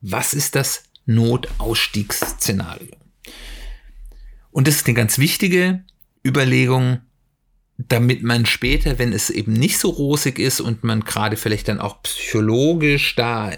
[0.00, 2.94] Was ist das Notausstiegsszenario?
[4.50, 5.84] Und das ist eine ganz wichtige
[6.24, 7.00] Überlegung,
[7.78, 11.80] damit man später, wenn es eben nicht so rosig ist und man gerade vielleicht dann
[11.80, 13.52] auch psychologisch da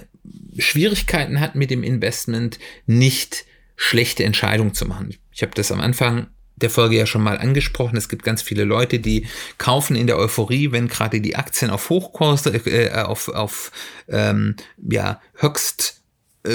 [0.59, 3.45] Schwierigkeiten hat mit dem Investment, nicht
[3.77, 5.15] schlechte Entscheidungen zu machen.
[5.33, 7.97] Ich habe das am Anfang der Folge ja schon mal angesprochen.
[7.97, 9.27] Es gibt ganz viele Leute, die
[9.59, 13.73] kaufen in der Euphorie, wenn gerade die Aktien auf Hochkurs, äh, auf, auf
[14.09, 14.55] ähm,
[14.89, 16.04] ja, höchst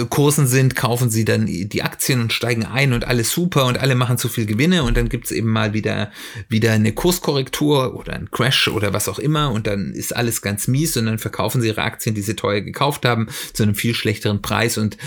[0.10, 3.96] Kursen sind, kaufen sie dann die Aktien und steigen ein und alles super und alle
[3.96, 6.12] machen zu viel Gewinne und dann gibt's eben mal wieder,
[6.48, 10.68] wieder eine Kurskorrektur oder ein Crash oder was auch immer und dann ist alles ganz
[10.68, 13.96] mies und dann verkaufen sie ihre Aktien, die sie teuer gekauft haben, zu einem viel
[13.96, 14.98] schlechteren Preis und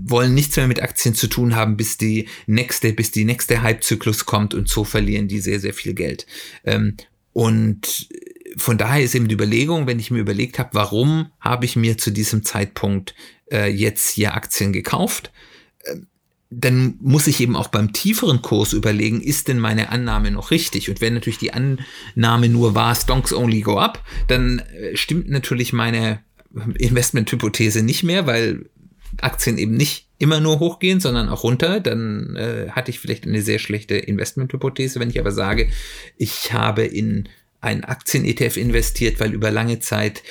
[0.00, 4.26] wollen nichts mehr mit Aktien zu tun haben, bis die nächste, bis die nächste Hypezyklus
[4.26, 6.26] kommt und so verlieren die sehr, sehr viel Geld.
[6.64, 6.96] Ähm,
[7.32, 8.08] und
[8.56, 11.98] von daher ist eben die Überlegung, wenn ich mir überlegt habe, warum habe ich mir
[11.98, 13.14] zu diesem Zeitpunkt
[13.50, 15.32] äh, jetzt hier Aktien gekauft,
[15.84, 15.96] äh,
[16.50, 20.88] dann muss ich eben auch beim tieferen Kurs überlegen, ist denn meine Annahme noch richtig?
[20.88, 25.72] Und wenn natürlich die Annahme nur war, Stonks only go up, dann äh, stimmt natürlich
[25.72, 26.20] meine
[26.78, 28.66] Investmenthypothese nicht mehr, weil
[29.20, 33.42] Aktien eben nicht immer nur hochgehen, sondern auch runter, dann äh, hatte ich vielleicht eine
[33.42, 35.00] sehr schlechte Investmenthypothese.
[35.00, 35.68] Wenn ich aber sage,
[36.16, 37.28] ich habe in
[37.60, 40.22] einen Aktien-ETF investiert, weil über lange Zeit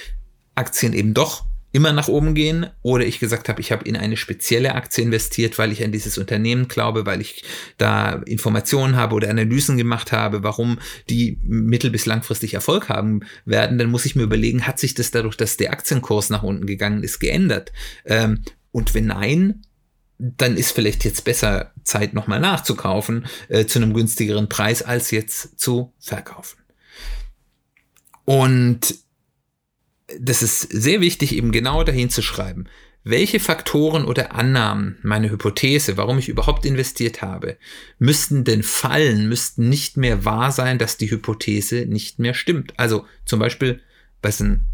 [0.55, 4.15] Aktien eben doch immer nach oben gehen oder ich gesagt habe, ich habe in eine
[4.15, 7.43] spezielle Aktie investiert, weil ich an dieses Unternehmen glaube, weil ich
[7.77, 13.79] da Informationen habe oder Analysen gemacht habe, warum die mittel- bis langfristig Erfolg haben werden,
[13.79, 17.03] dann muss ich mir überlegen, hat sich das dadurch, dass der Aktienkurs nach unten gegangen
[17.03, 17.73] ist, geändert?
[18.05, 19.63] Ähm, und wenn nein,
[20.19, 25.59] dann ist vielleicht jetzt besser Zeit nochmal nachzukaufen äh, zu einem günstigeren Preis, als jetzt
[25.59, 26.59] zu verkaufen.
[28.25, 29.02] Und
[30.19, 32.65] das ist sehr wichtig, eben genau dahin zu schreiben.
[33.05, 37.57] Welche Faktoren oder Annahmen, meine Hypothese, warum ich überhaupt investiert habe,
[37.99, 42.73] müssten denn fallen, müssten nicht mehr wahr sein, dass die Hypothese nicht mehr stimmt.
[42.77, 43.81] Also zum Beispiel,
[44.21, 44.65] was ein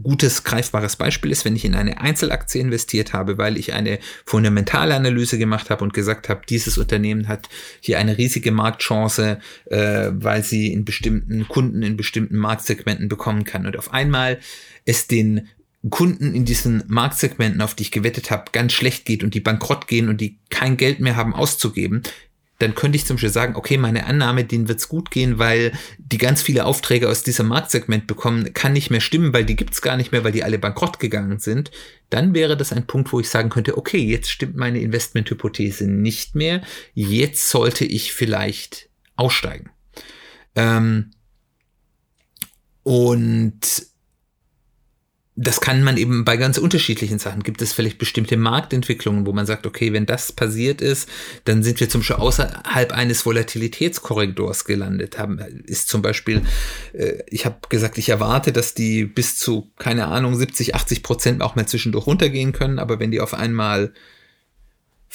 [0.00, 4.94] gutes, greifbares Beispiel ist, wenn ich in eine Einzelaktie investiert habe, weil ich eine fundamentale
[4.94, 7.48] Analyse gemacht habe und gesagt habe, dieses Unternehmen hat
[7.80, 13.66] hier eine riesige Marktchance, äh, weil sie in bestimmten Kunden in bestimmten Marktsegmenten bekommen kann.
[13.66, 14.38] Und auf einmal
[14.84, 15.48] es den
[15.90, 19.88] Kunden in diesen Marktsegmenten, auf die ich gewettet habe, ganz schlecht geht und die bankrott
[19.88, 22.02] gehen und die kein Geld mehr haben auszugeben,
[22.62, 26.18] dann könnte ich zum Beispiel sagen, okay, meine Annahme, denen wird's gut gehen, weil die
[26.18, 29.96] ganz viele Aufträge aus diesem Marktsegment bekommen, kann nicht mehr stimmen, weil die gibt's gar
[29.96, 31.72] nicht mehr, weil die alle bankrott gegangen sind.
[32.08, 36.36] Dann wäre das ein Punkt, wo ich sagen könnte, okay, jetzt stimmt meine Investmenthypothese nicht
[36.36, 36.62] mehr,
[36.94, 39.70] jetzt sollte ich vielleicht aussteigen.
[40.54, 41.10] Ähm,
[42.84, 43.60] und
[45.34, 47.42] das kann man eben bei ganz unterschiedlichen Sachen.
[47.42, 51.08] Gibt es vielleicht bestimmte Marktentwicklungen, wo man sagt, okay, wenn das passiert ist,
[51.44, 55.18] dann sind wir zum Beispiel außerhalb eines Volatilitätskorridors gelandet.
[55.18, 56.42] Haben, ist zum Beispiel,
[56.92, 61.42] äh, ich habe gesagt, ich erwarte, dass die bis zu, keine Ahnung, 70, 80 Prozent
[61.42, 63.94] auch mal zwischendurch runtergehen können, aber wenn die auf einmal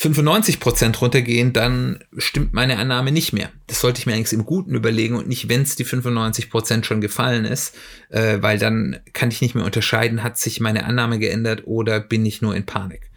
[0.00, 3.50] 95 Prozent runtergehen, dann stimmt meine Annahme nicht mehr.
[3.66, 6.86] Das sollte ich mir eigentlich im Guten überlegen und nicht, wenn es die 95 Prozent
[6.86, 7.74] schon gefallen ist,
[8.08, 12.24] äh, weil dann kann ich nicht mehr unterscheiden, hat sich meine Annahme geändert oder bin
[12.24, 13.10] ich nur in Panik.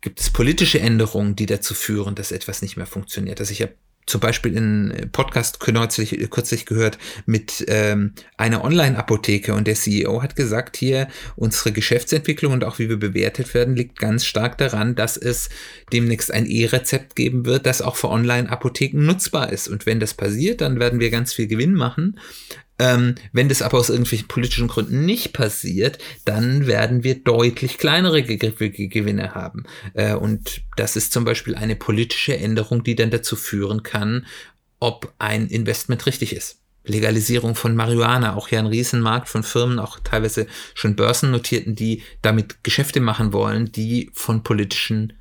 [0.00, 3.40] Gibt es politische Änderungen, die dazu führen, dass etwas nicht mehr funktioniert?
[3.40, 3.74] Also ich habe
[4.06, 10.36] zum Beispiel in Podcast kürzlich, kürzlich gehört mit ähm, einer Online-Apotheke und der CEO hat
[10.36, 15.16] gesagt, hier unsere Geschäftsentwicklung und auch wie wir bewertet werden, liegt ganz stark daran, dass
[15.16, 15.48] es
[15.92, 19.68] demnächst ein E-Rezept geben wird, das auch für Online-Apotheken nutzbar ist.
[19.68, 22.18] Und wenn das passiert, dann werden wir ganz viel Gewinn machen.
[22.78, 28.22] Ähm, wenn das aber aus irgendwelchen politischen Gründen nicht passiert, dann werden wir deutlich kleinere
[28.24, 29.64] Gewinne haben.
[29.94, 34.26] Äh, und das ist zum Beispiel eine politische Änderung, die dann dazu führen kann,
[34.80, 36.58] ob ein Investment richtig ist.
[36.84, 42.62] Legalisierung von Marihuana, auch ja ein Riesenmarkt von Firmen, auch teilweise schon börsennotierten, die damit
[42.62, 45.14] Geschäfte machen wollen, die von politischen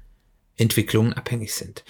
[0.57, 1.85] Entwicklungen abhängig sind.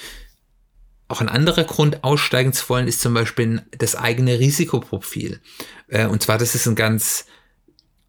[1.14, 5.42] Auch ein anderer Grund, aussteigen zu wollen, ist zum Beispiel das eigene Risikoprofil.
[5.88, 7.28] Äh, und zwar, das ist ein ganz,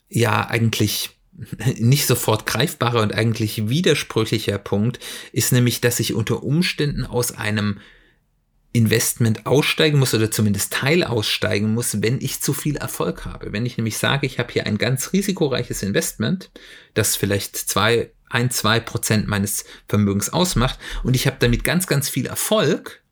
[0.09, 1.11] ja, eigentlich
[1.76, 5.00] nicht sofort greifbarer und eigentlich widersprüchlicher Punkt,
[5.32, 7.78] ist nämlich, dass ich unter Umständen aus einem
[8.72, 13.52] Investment aussteigen muss oder zumindest Teil aussteigen muss, wenn ich zu viel Erfolg habe.
[13.52, 16.50] Wenn ich nämlich sage, ich habe hier ein ganz risikoreiches Investment,
[16.94, 22.09] das vielleicht zwei ein, zwei Prozent meines Vermögens ausmacht und ich habe damit ganz, ganz
[22.09, 23.03] viel Erfolg,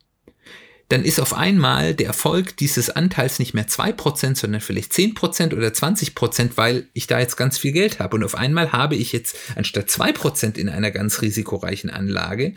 [0.89, 5.15] dann ist auf einmal der Erfolg dieses Anteils nicht mehr zwei Prozent, sondern vielleicht zehn
[5.15, 8.17] Prozent oder 20%, weil ich da jetzt ganz viel Geld habe.
[8.17, 12.53] Und auf einmal habe ich jetzt anstatt zwei Prozent in einer ganz risikoreichen Anlage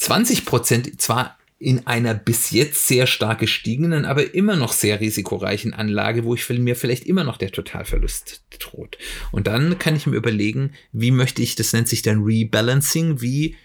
[0.00, 5.74] 20 Prozent zwar in einer bis jetzt sehr stark gestiegenen, aber immer noch sehr risikoreichen
[5.74, 8.96] Anlage, wo ich mir vielleicht immer noch der Totalverlust droht.
[9.30, 13.56] Und dann kann ich mir überlegen, wie möchte ich, das nennt sich dann Rebalancing, wie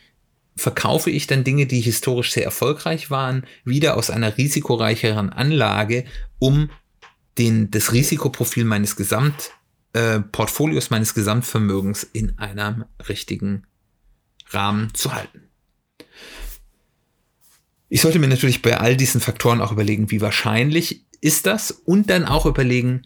[0.58, 6.04] verkaufe ich dann Dinge, die historisch sehr erfolgreich waren, wieder aus einer risikoreicheren Anlage,
[6.38, 6.70] um
[7.38, 13.68] den, das Risikoprofil meines Gesamtportfolios, äh, meines Gesamtvermögens in einem richtigen
[14.50, 15.45] Rahmen zu halten.
[17.89, 22.09] Ich sollte mir natürlich bei all diesen Faktoren auch überlegen, wie wahrscheinlich ist das und
[22.09, 23.03] dann auch überlegen,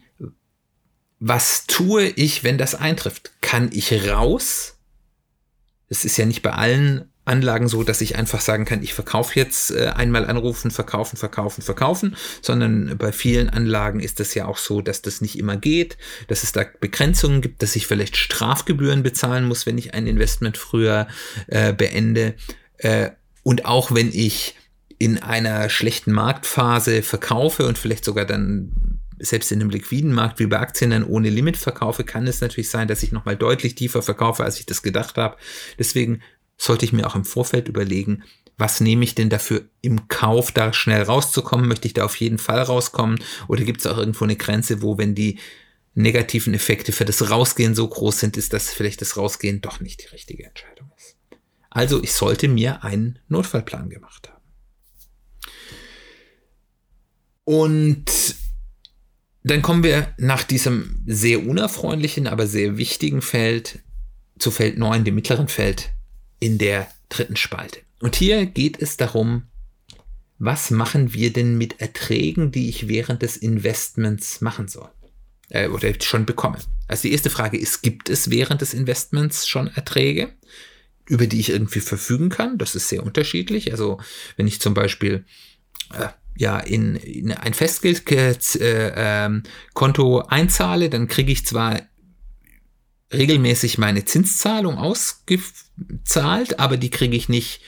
[1.18, 3.32] was tue ich, wenn das eintrifft?
[3.42, 4.78] Kann ich raus?
[5.88, 9.38] Es ist ja nicht bei allen Anlagen so, dass ich einfach sagen kann, ich verkaufe
[9.38, 14.56] jetzt äh, einmal anrufen, verkaufen, verkaufen, verkaufen, sondern bei vielen Anlagen ist es ja auch
[14.56, 19.02] so, dass das nicht immer geht, dass es da Begrenzungen gibt, dass ich vielleicht Strafgebühren
[19.02, 21.06] bezahlen muss, wenn ich ein Investment früher
[21.46, 22.34] äh, beende.
[22.78, 23.10] Äh,
[23.42, 24.56] und auch wenn ich
[25.00, 30.46] in einer schlechten Marktphase verkaufe und vielleicht sogar dann selbst in einem liquiden Markt wie
[30.46, 34.02] bei Aktien dann ohne Limit verkaufe, kann es natürlich sein, dass ich nochmal deutlich tiefer
[34.02, 35.38] verkaufe, als ich das gedacht habe.
[35.78, 36.20] Deswegen
[36.58, 38.24] sollte ich mir auch im Vorfeld überlegen,
[38.58, 41.66] was nehme ich denn dafür im Kauf, da schnell rauszukommen?
[41.66, 43.18] Möchte ich da auf jeden Fall rauskommen?
[43.48, 45.38] Oder gibt es auch irgendwo eine Grenze, wo, wenn die
[45.94, 50.02] negativen Effekte für das Rausgehen so groß sind, ist, dass vielleicht das Rausgehen doch nicht
[50.02, 51.16] die richtige Entscheidung ist.
[51.70, 54.39] Also ich sollte mir einen Notfallplan gemacht haben.
[57.50, 58.36] Und
[59.42, 63.80] dann kommen wir nach diesem sehr unerfreulichen, aber sehr wichtigen Feld
[64.38, 65.90] zu Feld 9, dem mittleren Feld
[66.38, 67.80] in der dritten Spalte.
[67.98, 69.48] Und hier geht es darum,
[70.38, 74.88] was machen wir denn mit Erträgen, die ich während des Investments machen soll?
[75.48, 76.58] Äh, oder schon bekomme.
[76.86, 80.32] Also die erste Frage ist, gibt es während des Investments schon Erträge,
[81.08, 82.58] über die ich irgendwie verfügen kann?
[82.58, 83.72] Das ist sehr unterschiedlich.
[83.72, 83.98] Also
[84.36, 85.24] wenn ich zum Beispiel
[85.92, 86.10] äh,
[86.40, 89.42] ja in, in ein Festgeldkonto äh, ähm,
[90.28, 91.82] einzahle, dann kriege ich zwar
[93.12, 97.60] regelmäßig meine Zinszahlung ausgezahlt, aber die kriege ich nicht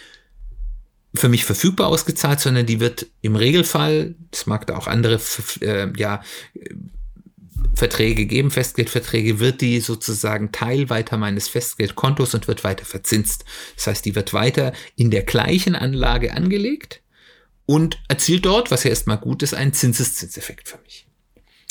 [1.15, 5.21] für mich verfügbar ausgezahlt, sondern die wird im Regelfall, es mag da auch andere
[5.61, 6.23] äh, ja,
[7.75, 13.45] Verträge geben, Festgeldverträge, wird die sozusagen Teil weiter meines Festgeldkontos und wird weiter verzinst.
[13.77, 17.02] Das heißt, die wird weiter in der gleichen Anlage angelegt
[17.67, 21.07] und erzielt dort, was ja erstmal gut ist, einen Zinseszinseffekt für mich.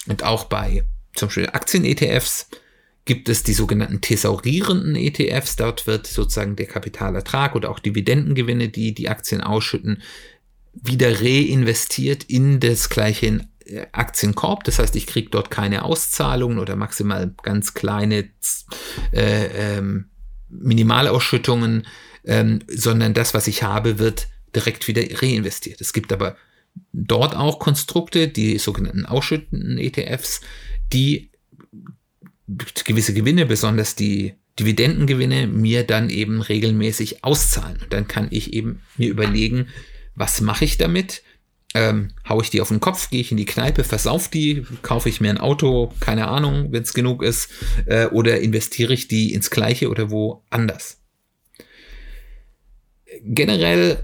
[0.07, 0.83] Und auch bei
[1.13, 2.47] zum Beispiel Aktien-ETFs
[3.05, 5.55] gibt es die sogenannten thesaurierenden ETFs.
[5.55, 10.01] Dort wird sozusagen der Kapitalertrag oder auch Dividendengewinne, die die Aktien ausschütten,
[10.73, 14.63] wieder reinvestiert in das gleiche äh, Aktienkorb.
[14.63, 18.29] Das heißt, ich kriege dort keine Auszahlungen oder maximal ganz kleine
[19.11, 20.09] äh, ähm,
[20.49, 21.87] Minimalausschüttungen,
[22.23, 25.81] ähm, sondern das, was ich habe, wird direkt wieder reinvestiert.
[25.81, 26.35] Es gibt aber
[26.93, 30.41] dort auch Konstrukte, die sogenannten ausschüttenden ETFs,
[30.93, 31.31] die
[32.85, 37.77] gewisse Gewinne, besonders die Dividendengewinne, mir dann eben regelmäßig auszahlen.
[37.81, 39.67] Und dann kann ich eben mir überlegen,
[40.15, 41.23] was mache ich damit?
[41.73, 45.07] Ähm, hau ich die auf den Kopf, gehe ich in die Kneipe, versauf die, kaufe
[45.07, 47.49] ich mir ein Auto, keine Ahnung, wenn es genug ist,
[47.85, 50.99] äh, oder investiere ich die ins Gleiche oder woanders.
[53.23, 54.03] Generell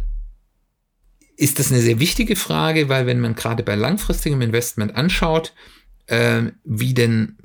[1.38, 5.54] ist das eine sehr wichtige Frage, weil wenn man gerade bei langfristigem Investment anschaut,
[6.08, 7.38] äh, wie denn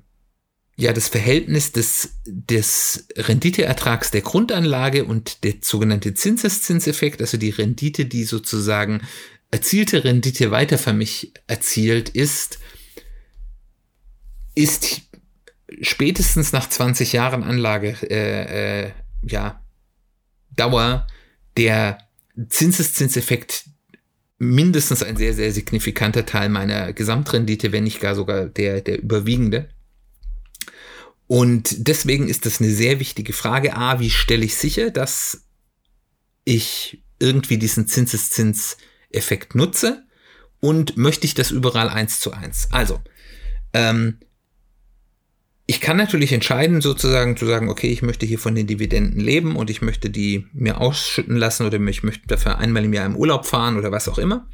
[0.76, 8.06] ja das Verhältnis des, des Renditeertrags der Grundanlage und der sogenannte Zinseszinseffekt, also die Rendite,
[8.06, 9.02] die sozusagen
[9.50, 12.58] erzielte Rendite weiter für mich erzielt ist,
[14.54, 15.02] ist
[15.82, 19.62] spätestens nach 20 Jahren Anlage, äh, äh, ja,
[20.56, 21.06] Dauer
[21.56, 21.98] der
[22.48, 23.66] Zinseszinseffekt
[24.42, 29.68] mindestens ein sehr, sehr signifikanter Teil meiner Gesamtrendite, wenn nicht gar sogar der, der überwiegende.
[31.28, 33.76] Und deswegen ist das eine sehr wichtige Frage.
[33.76, 35.44] A, wie stelle ich sicher, dass
[36.44, 40.02] ich irgendwie diesen Zinseszinseffekt nutze?
[40.58, 42.68] Und möchte ich das überall eins zu eins?
[42.72, 43.00] Also,
[43.72, 44.18] ähm,
[45.66, 49.56] ich kann natürlich entscheiden, sozusagen zu sagen, okay, ich möchte hier von den Dividenden leben
[49.56, 53.16] und ich möchte die mir ausschütten lassen oder ich möchte dafür einmal im Jahr im
[53.16, 54.48] Urlaub fahren oder was auch immer.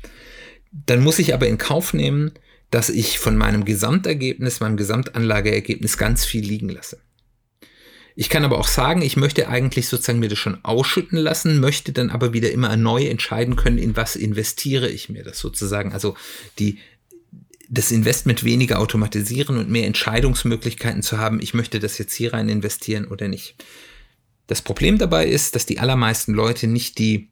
[0.70, 2.32] Dann muss ich aber in Kauf nehmen,
[2.70, 7.00] dass ich von meinem Gesamtergebnis, meinem Gesamtanlageergebnis ganz viel liegen lasse.
[8.14, 11.92] Ich kann aber auch sagen, ich möchte eigentlich sozusagen mir das schon ausschütten lassen, möchte
[11.92, 15.92] dann aber wieder immer neu entscheiden können, in was investiere ich mir das sozusagen.
[15.92, 16.16] Also
[16.58, 16.78] die,
[17.68, 22.48] das Investment weniger automatisieren und mehr Entscheidungsmöglichkeiten zu haben, ich möchte das jetzt hier rein
[22.48, 23.56] investieren oder nicht.
[24.46, 27.28] Das Problem dabei ist, dass die allermeisten Leute nicht die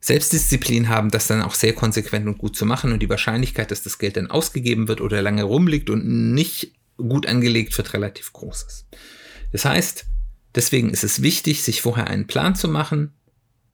[0.00, 3.82] Selbstdisziplin haben, das dann auch sehr konsequent und gut zu machen und die Wahrscheinlichkeit, dass
[3.82, 8.62] das Geld dann ausgegeben wird oder lange rumliegt und nicht gut angelegt wird, relativ groß
[8.62, 8.86] ist.
[9.50, 10.06] Das heißt,
[10.54, 13.14] deswegen ist es wichtig, sich vorher einen Plan zu machen,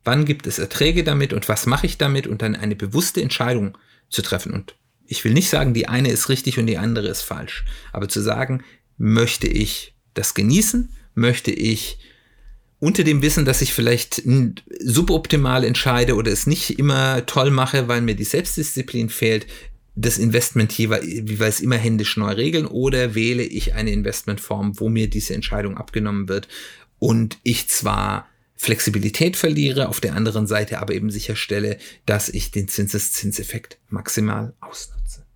[0.05, 3.77] wann gibt es Erträge damit und was mache ich damit und dann eine bewusste Entscheidung
[4.09, 4.53] zu treffen.
[4.53, 4.75] Und
[5.13, 8.23] ich will nicht sagen, die eine ist richtig und die andere ist falsch, aber zu
[8.23, 8.65] sagen,
[8.97, 11.99] möchte ich das genießen, möchte ich
[12.79, 14.23] unter dem Wissen, dass ich vielleicht
[14.81, 19.47] suboptimal entscheide oder es nicht immer toll mache, weil mir die Selbstdisziplin fehlt,
[19.95, 22.65] das Investment jeweils immer händisch neu regeln?
[22.65, 26.49] Oder wähle ich eine Investmentform, wo mir diese Entscheidung abgenommen wird
[26.99, 28.29] und ich zwar
[28.63, 35.27] Flexibilität verliere, auf der anderen Seite aber eben sicherstelle, dass ich den Zinseszinseffekt maximal ausnutze.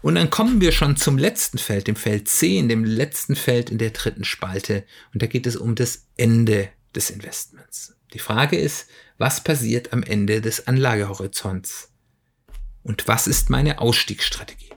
[0.00, 3.78] Und dann kommen wir schon zum letzten Feld, dem Feld 10, dem letzten Feld in
[3.78, 4.84] der dritten Spalte.
[5.12, 7.96] Und da geht es um das Ende des Investments.
[8.14, 8.86] Die Frage ist,
[9.18, 11.90] was passiert am Ende des Anlagehorizonts?
[12.84, 14.69] Und was ist meine Ausstiegsstrategie?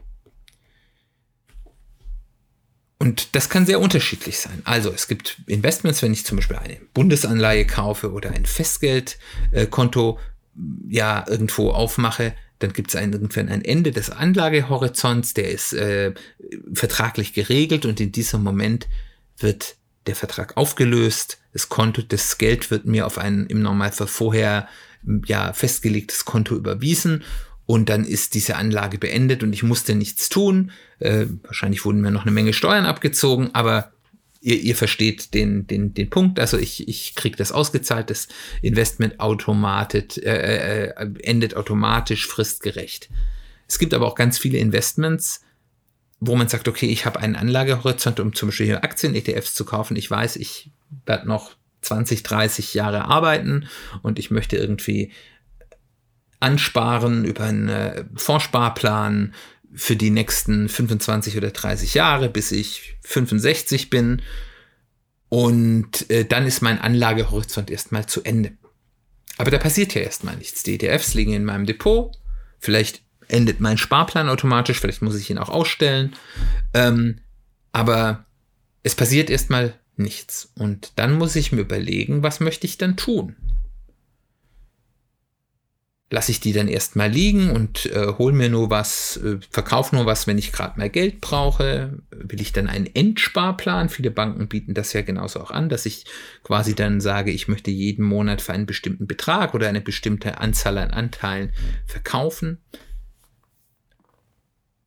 [3.04, 4.62] Und das kann sehr unterschiedlich sein.
[4.64, 10.20] Also es gibt Investments, wenn ich zum Beispiel eine Bundesanleihe kaufe oder ein Festgeldkonto
[10.88, 16.14] ja irgendwo aufmache, dann gibt es irgendwann ein Ende des Anlagehorizonts, der ist äh,
[16.74, 18.88] vertraglich geregelt und in diesem Moment
[19.38, 19.76] wird
[20.08, 24.70] der Vertrag aufgelöst, das Konto, das Geld wird mir auf ein im Normalfall vorher
[25.26, 27.26] ja festgelegtes Konto überwiesen
[27.66, 30.72] und dann ist diese Anlage beendet und ich musste nichts tun.
[30.99, 33.93] Äh, wahrscheinlich wurden mir noch eine Menge Steuern abgezogen, aber
[34.41, 36.39] ihr, ihr versteht den, den, den Punkt.
[36.39, 38.28] Also ich, ich kriege das ausgezahlt, das
[38.61, 43.09] Investment automatet, äh, äh, endet automatisch fristgerecht.
[43.68, 45.41] Es gibt aber auch ganz viele Investments,
[46.20, 49.95] wo man sagt, okay, ich habe einen Anlagehorizont, um zum Beispiel hier Aktien-ETFs zu kaufen.
[49.95, 50.72] Ich weiß, ich
[51.05, 53.68] werde noch 20, 30 Jahre arbeiten
[54.01, 55.11] und ich möchte irgendwie
[56.44, 59.34] ansparen über einen äh, Fondssparplan
[59.74, 64.22] für die nächsten 25 oder 30 Jahre, bis ich 65 bin.
[65.30, 68.52] Und äh, dann ist mein Anlagehorizont erstmal zu Ende.
[69.38, 70.62] Aber da passiert ja erstmal nichts.
[70.62, 72.12] Die ETFs liegen in meinem Depot.
[72.60, 76.16] Vielleicht endet mein Sparplan automatisch, vielleicht muss ich ihn auch ausstellen.
[76.74, 77.20] Ähm,
[77.72, 78.26] aber
[78.84, 80.52] es passiert erstmal nichts.
[80.56, 83.36] Und dann muss ich mir überlegen, was möchte ich dann tun?
[86.14, 90.05] Lasse ich die dann erstmal liegen und äh, hole mir nur was, äh, verkaufe nur
[90.05, 91.97] was, wenn ich gerade mal Geld brauche.
[92.11, 93.89] Will ich dann einen Endsparplan?
[93.89, 96.05] Viele Banken bieten das ja genauso auch an, dass ich
[96.43, 100.78] quasi dann sage, ich möchte jeden Monat für einen bestimmten Betrag oder eine bestimmte Anzahl
[100.78, 101.51] an Anteilen
[101.88, 102.59] verkaufen.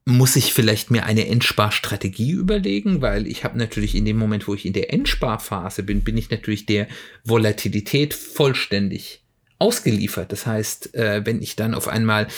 [0.04, 4.54] Muss ich vielleicht mir eine Endsparstrategie überlegen, weil ich habe natürlich in dem Moment, wo
[4.54, 6.86] ich in der Endsparphase bin, bin ich natürlich der
[7.24, 9.25] Volatilität vollständig
[9.58, 10.32] ausgeliefert.
[10.32, 12.28] Das heißt, äh, wenn ich dann auf einmal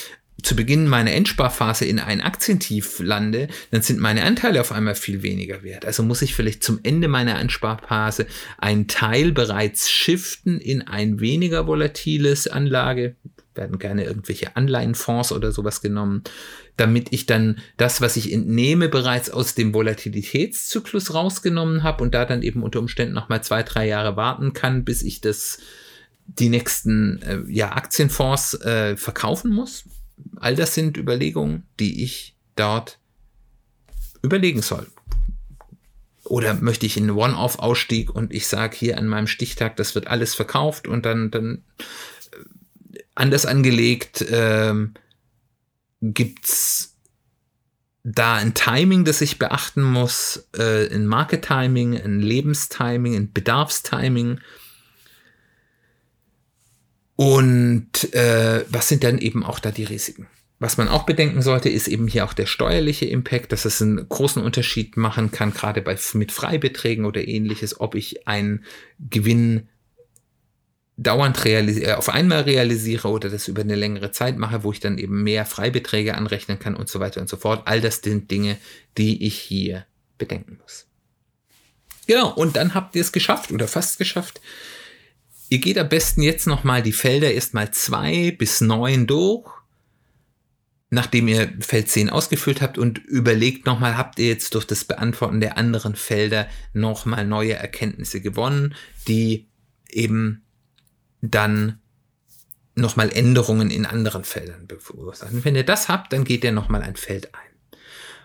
[0.43, 5.23] zu Beginn meiner Endsparphase in ein Aktientief lande, dann sind meine Anteile auf einmal viel
[5.23, 5.85] weniger wert.
[5.85, 11.67] Also muss ich vielleicht zum Ende meiner Ansparphase einen Teil bereits shiften in ein weniger
[11.67, 13.17] volatiles Anlage,
[13.55, 16.23] werden gerne irgendwelche Anleihenfonds oder sowas genommen,
[16.77, 22.25] damit ich dann das, was ich entnehme, bereits aus dem Volatilitätszyklus rausgenommen habe und da
[22.25, 25.59] dann eben unter Umständen noch mal zwei, drei Jahre warten kann, bis ich das
[26.29, 29.85] die nächsten äh, ja, Aktienfonds äh, verkaufen muss.
[30.37, 32.99] All das sind Überlegungen, die ich dort
[34.23, 34.87] überlegen soll.
[36.25, 40.35] Oder möchte ich einen One-Off-Ausstieg und ich sage hier an meinem Stichtag, das wird alles
[40.35, 44.95] verkauft und dann, dann äh, anders angelegt, ähm,
[46.03, 46.97] gibt's
[48.05, 54.41] da ein Timing, das ich beachten muss, äh, ein Market-Timing, ein Lebenstiming, ein Bedarfstiming.
[57.21, 60.29] Und äh, was sind dann eben auch da die Risiken?
[60.61, 64.09] Was man auch bedenken sollte, ist eben hier auch der steuerliche Impact, dass es einen
[64.09, 68.65] großen Unterschied machen kann, gerade bei, mit Freibeträgen oder ähnliches, ob ich einen
[69.01, 69.67] Gewinn
[70.97, 74.79] dauernd realisiere, äh, auf einmal realisiere oder das über eine längere Zeit mache, wo ich
[74.79, 77.63] dann eben mehr Freibeträge anrechnen kann und so weiter und so fort.
[77.65, 78.59] All das sind Dinge,
[78.97, 79.87] die ich hier
[80.19, 80.87] bedenken muss.
[82.07, 84.41] Genau, und dann habt ihr es geschafft oder fast geschafft.
[85.51, 89.49] Ihr geht am besten jetzt nochmal die Felder erstmal zwei bis neun durch,
[90.91, 95.41] nachdem ihr Feld 10 ausgefüllt habt und überlegt nochmal, habt ihr jetzt durch das Beantworten
[95.41, 98.75] der anderen Felder nochmal neue Erkenntnisse gewonnen,
[99.07, 99.49] die
[99.91, 100.43] eben
[101.21, 101.81] dann
[102.75, 105.45] nochmal Änderungen in anderen Feldern verursachen.
[105.45, 107.41] Wenn ihr das habt, dann geht ihr nochmal ein Feld ein.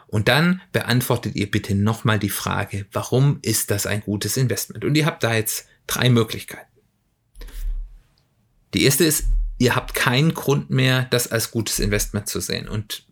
[0.07, 4.85] Und dann beantwortet ihr bitte nochmal die Frage, warum ist das ein gutes Investment?
[4.85, 6.72] Und ihr habt da jetzt drei Möglichkeiten.
[8.73, 9.25] Die erste ist,
[9.57, 12.67] ihr habt keinen Grund mehr, das als gutes Investment zu sehen.
[12.67, 13.05] Und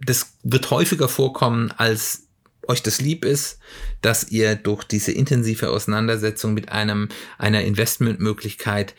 [0.00, 2.28] das wird häufiger vorkommen, als
[2.66, 3.58] euch das lieb ist,
[4.00, 7.08] dass ihr durch diese intensive Auseinandersetzung mit einem,
[7.38, 8.94] einer Investmentmöglichkeit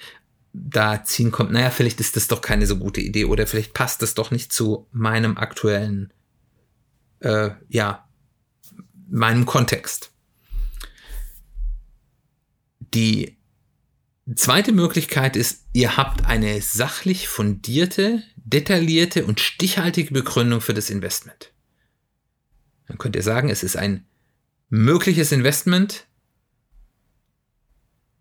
[0.54, 4.02] da ziehen kommt, naja, vielleicht ist das doch keine so gute Idee oder vielleicht passt
[4.02, 6.14] das doch nicht zu meinem aktuellen,
[7.20, 8.08] äh, ja,
[9.10, 10.12] meinem Kontext.
[12.94, 13.35] Die
[14.34, 21.52] Zweite Möglichkeit ist, ihr habt eine sachlich fundierte, detaillierte und stichhaltige Begründung für das Investment.
[22.88, 24.06] Dann könnt ihr sagen, es ist ein
[24.70, 26.08] mögliches Investment,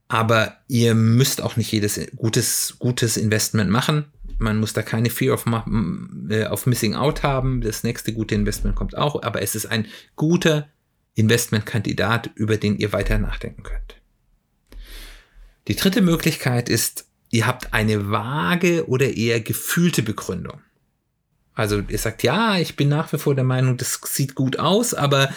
[0.08, 4.04] aber ihr müsst auch nicht jedes gutes, gutes Investment machen.
[4.38, 5.46] Man muss da keine Fear of,
[6.28, 7.62] äh, of Missing Out haben.
[7.62, 9.86] Das nächste gute Investment kommt auch, aber es ist ein
[10.16, 10.68] guter
[11.14, 14.03] Investmentkandidat, über den ihr weiter nachdenken könnt.
[15.68, 20.60] Die dritte Möglichkeit ist, ihr habt eine vage oder eher gefühlte Begründung.
[21.54, 24.92] Also ihr sagt, ja, ich bin nach wie vor der Meinung, das sieht gut aus,
[24.92, 25.30] aber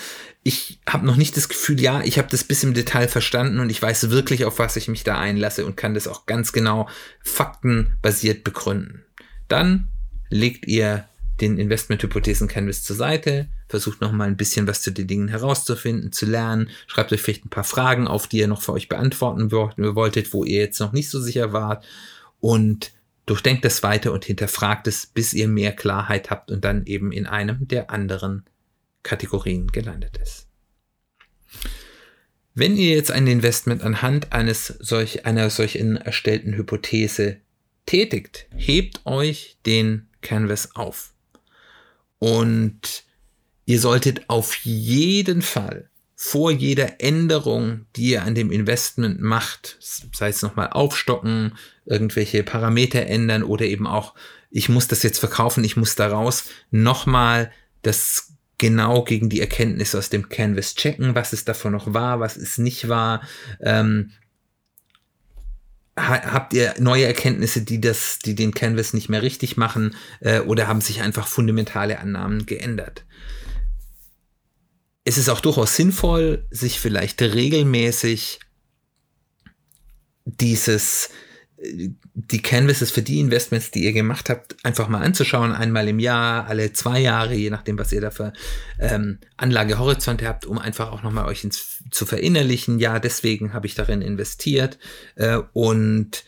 [0.44, 3.70] ich habe noch nicht das Gefühl, ja, ich habe das bis im Detail verstanden und
[3.70, 6.90] ich weiß wirklich, auf was ich mich da einlasse und kann das auch ganz genau
[7.24, 9.04] faktenbasiert begründen.
[9.48, 9.90] Dann
[10.30, 11.08] legt ihr
[11.42, 16.26] den Investment-Hypothesen Canvas zur Seite, versucht nochmal ein bisschen was zu den Dingen herauszufinden, zu
[16.26, 20.34] lernen, schreibt euch vielleicht ein paar Fragen auf, die ihr noch für euch beantworten wolltet,
[20.34, 21.86] wo ihr jetzt noch nicht so sicher wart
[22.40, 22.92] und
[23.26, 27.28] durchdenkt das weiter und hinterfragt es, bis ihr mehr Klarheit habt und dann eben in
[27.28, 28.46] einem der anderen
[29.04, 30.48] Kategorien gelandet ist.
[32.56, 37.38] Wenn ihr jetzt ein Investment anhand eines solch, einer solchen erstellten Hypothese
[37.86, 41.14] tätigt, hebt euch den Canvas auf.
[42.20, 43.04] Und
[43.66, 50.30] ihr solltet auf jeden Fall vor jeder Änderung, die ihr an dem Investment macht, sei
[50.30, 51.56] es nochmal aufstocken,
[51.86, 54.16] irgendwelche Parameter ändern oder eben auch,
[54.50, 57.52] ich muss das jetzt verkaufen, ich muss da raus, nochmal
[57.84, 62.36] das genau gegen die Erkenntnisse aus dem Canvas checken, was es davon noch war, was
[62.36, 63.22] es nicht war.
[63.62, 64.12] Ähm,
[65.98, 70.68] habt ihr neue Erkenntnisse, die das, die den Canvas nicht mehr richtig machen, äh, oder
[70.68, 73.06] haben sich einfach fundamentale Annahmen geändert?
[75.04, 78.40] Es ist auch durchaus sinnvoll, sich vielleicht regelmäßig
[80.26, 81.10] dieses
[81.60, 86.48] die Canvases für die Investments, die ihr gemacht habt, einfach mal anzuschauen, einmal im Jahr,
[86.48, 88.34] alle zwei Jahre, je nachdem, was ihr da für
[88.80, 92.80] ähm, Anlagehorizonte habt, um einfach auch nochmal euch ins, zu verinnerlichen.
[92.80, 94.78] Ja, deswegen habe ich darin investiert
[95.16, 96.24] äh, und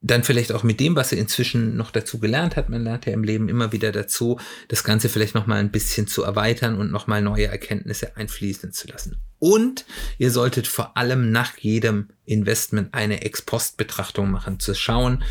[0.00, 3.12] dann vielleicht auch mit dem, was er inzwischen noch dazu gelernt hat, man lernt ja
[3.12, 4.38] im Leben immer wieder dazu,
[4.68, 9.16] das Ganze vielleicht nochmal ein bisschen zu erweitern und nochmal neue Erkenntnisse einfließen zu lassen.
[9.40, 9.84] Und
[10.18, 15.24] ihr solltet vor allem nach jedem Investment eine Ex-Post-Betrachtung machen, zu schauen,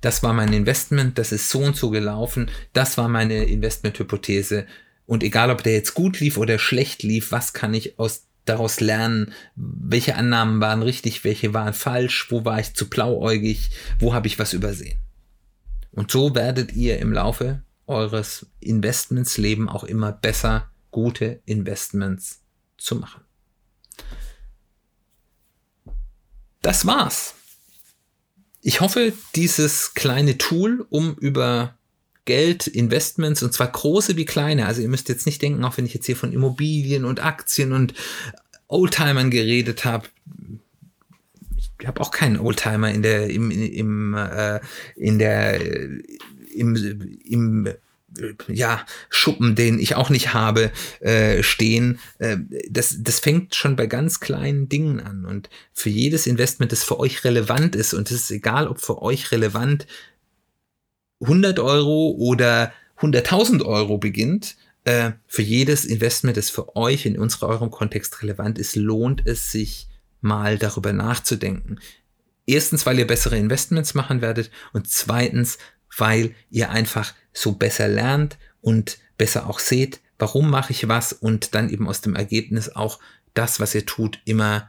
[0.00, 4.66] das war mein Investment, das ist so und so gelaufen, das war meine Investmenthypothese.
[5.04, 8.80] Und egal, ob der jetzt gut lief oder schlecht lief, was kann ich aus daraus
[8.80, 14.26] lernen, welche Annahmen waren richtig, welche waren falsch, wo war ich zu blauäugig, wo habe
[14.26, 14.98] ich was übersehen.
[15.90, 22.42] Und so werdet ihr im Laufe eures Investmentsleben auch immer besser, gute Investments
[22.78, 23.22] zu machen.
[26.62, 27.34] Das war's.
[28.60, 31.78] Ich hoffe, dieses kleine Tool, um über
[32.26, 34.66] Geld, Investments und zwar große wie kleine.
[34.66, 37.72] Also ihr müsst jetzt nicht denken, auch wenn ich jetzt hier von Immobilien und Aktien
[37.72, 37.94] und
[38.68, 40.08] Oldtimern geredet habe.
[41.78, 44.60] Ich habe auch keinen Oldtimer in der im, im äh,
[44.96, 45.60] in der
[46.54, 47.68] im, im
[48.48, 50.70] ja, Schuppen, den ich auch nicht habe,
[51.00, 51.98] äh, stehen.
[52.18, 52.38] Äh,
[52.70, 55.24] das, das fängt schon bei ganz kleinen Dingen an.
[55.24, 59.02] Und für jedes Investment, das für euch relevant ist, und es ist egal, ob für
[59.02, 59.86] euch relevant
[61.20, 67.50] 100 Euro oder 100.000 Euro beginnt, äh, für jedes Investment, das für euch in unserem
[67.50, 69.88] eurem Kontext relevant ist, lohnt es sich
[70.20, 71.80] mal darüber nachzudenken.
[72.46, 75.58] Erstens, weil ihr bessere Investments machen werdet und zweitens,
[75.96, 81.54] weil ihr einfach so besser lernt und besser auch seht, warum mache ich was und
[81.54, 83.00] dann eben aus dem Ergebnis auch
[83.34, 84.68] das, was ihr tut, immer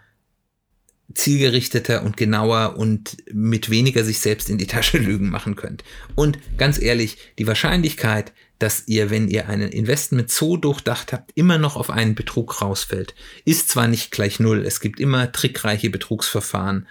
[1.13, 5.83] zielgerichteter und genauer und mit weniger sich selbst in die Tasche lügen machen könnt.
[6.15, 11.57] Und ganz ehrlich, die Wahrscheinlichkeit, dass ihr, wenn ihr einen Investment so durchdacht habt, immer
[11.57, 13.13] noch auf einen Betrug rausfällt,
[13.45, 16.87] ist zwar nicht gleich null, es gibt immer trickreiche Betrugsverfahren,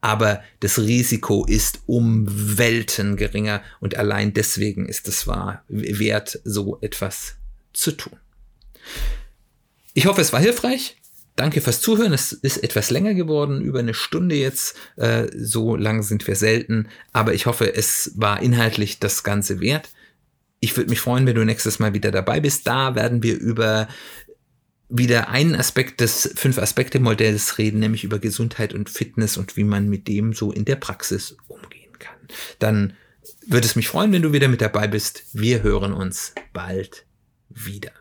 [0.00, 6.78] aber das Risiko ist um Welten geringer und allein deswegen ist es wahr, wert, so
[6.80, 7.34] etwas
[7.72, 8.16] zu tun.
[9.94, 10.97] Ich hoffe, es war hilfreich.
[11.38, 12.12] Danke fürs Zuhören.
[12.12, 14.76] Es ist etwas länger geworden, über eine Stunde jetzt.
[14.96, 16.88] Äh, so lang sind wir selten.
[17.12, 19.88] Aber ich hoffe, es war inhaltlich das Ganze wert.
[20.58, 22.66] Ich würde mich freuen, wenn du nächstes Mal wieder dabei bist.
[22.66, 23.86] Da werden wir über
[24.88, 30.08] wieder einen Aspekt des Fünf-Aspekte-Modells reden, nämlich über Gesundheit und Fitness und wie man mit
[30.08, 32.18] dem so in der Praxis umgehen kann.
[32.58, 32.94] Dann
[33.46, 35.22] würde es mich freuen, wenn du wieder mit dabei bist.
[35.34, 37.06] Wir hören uns bald
[37.48, 37.92] wieder.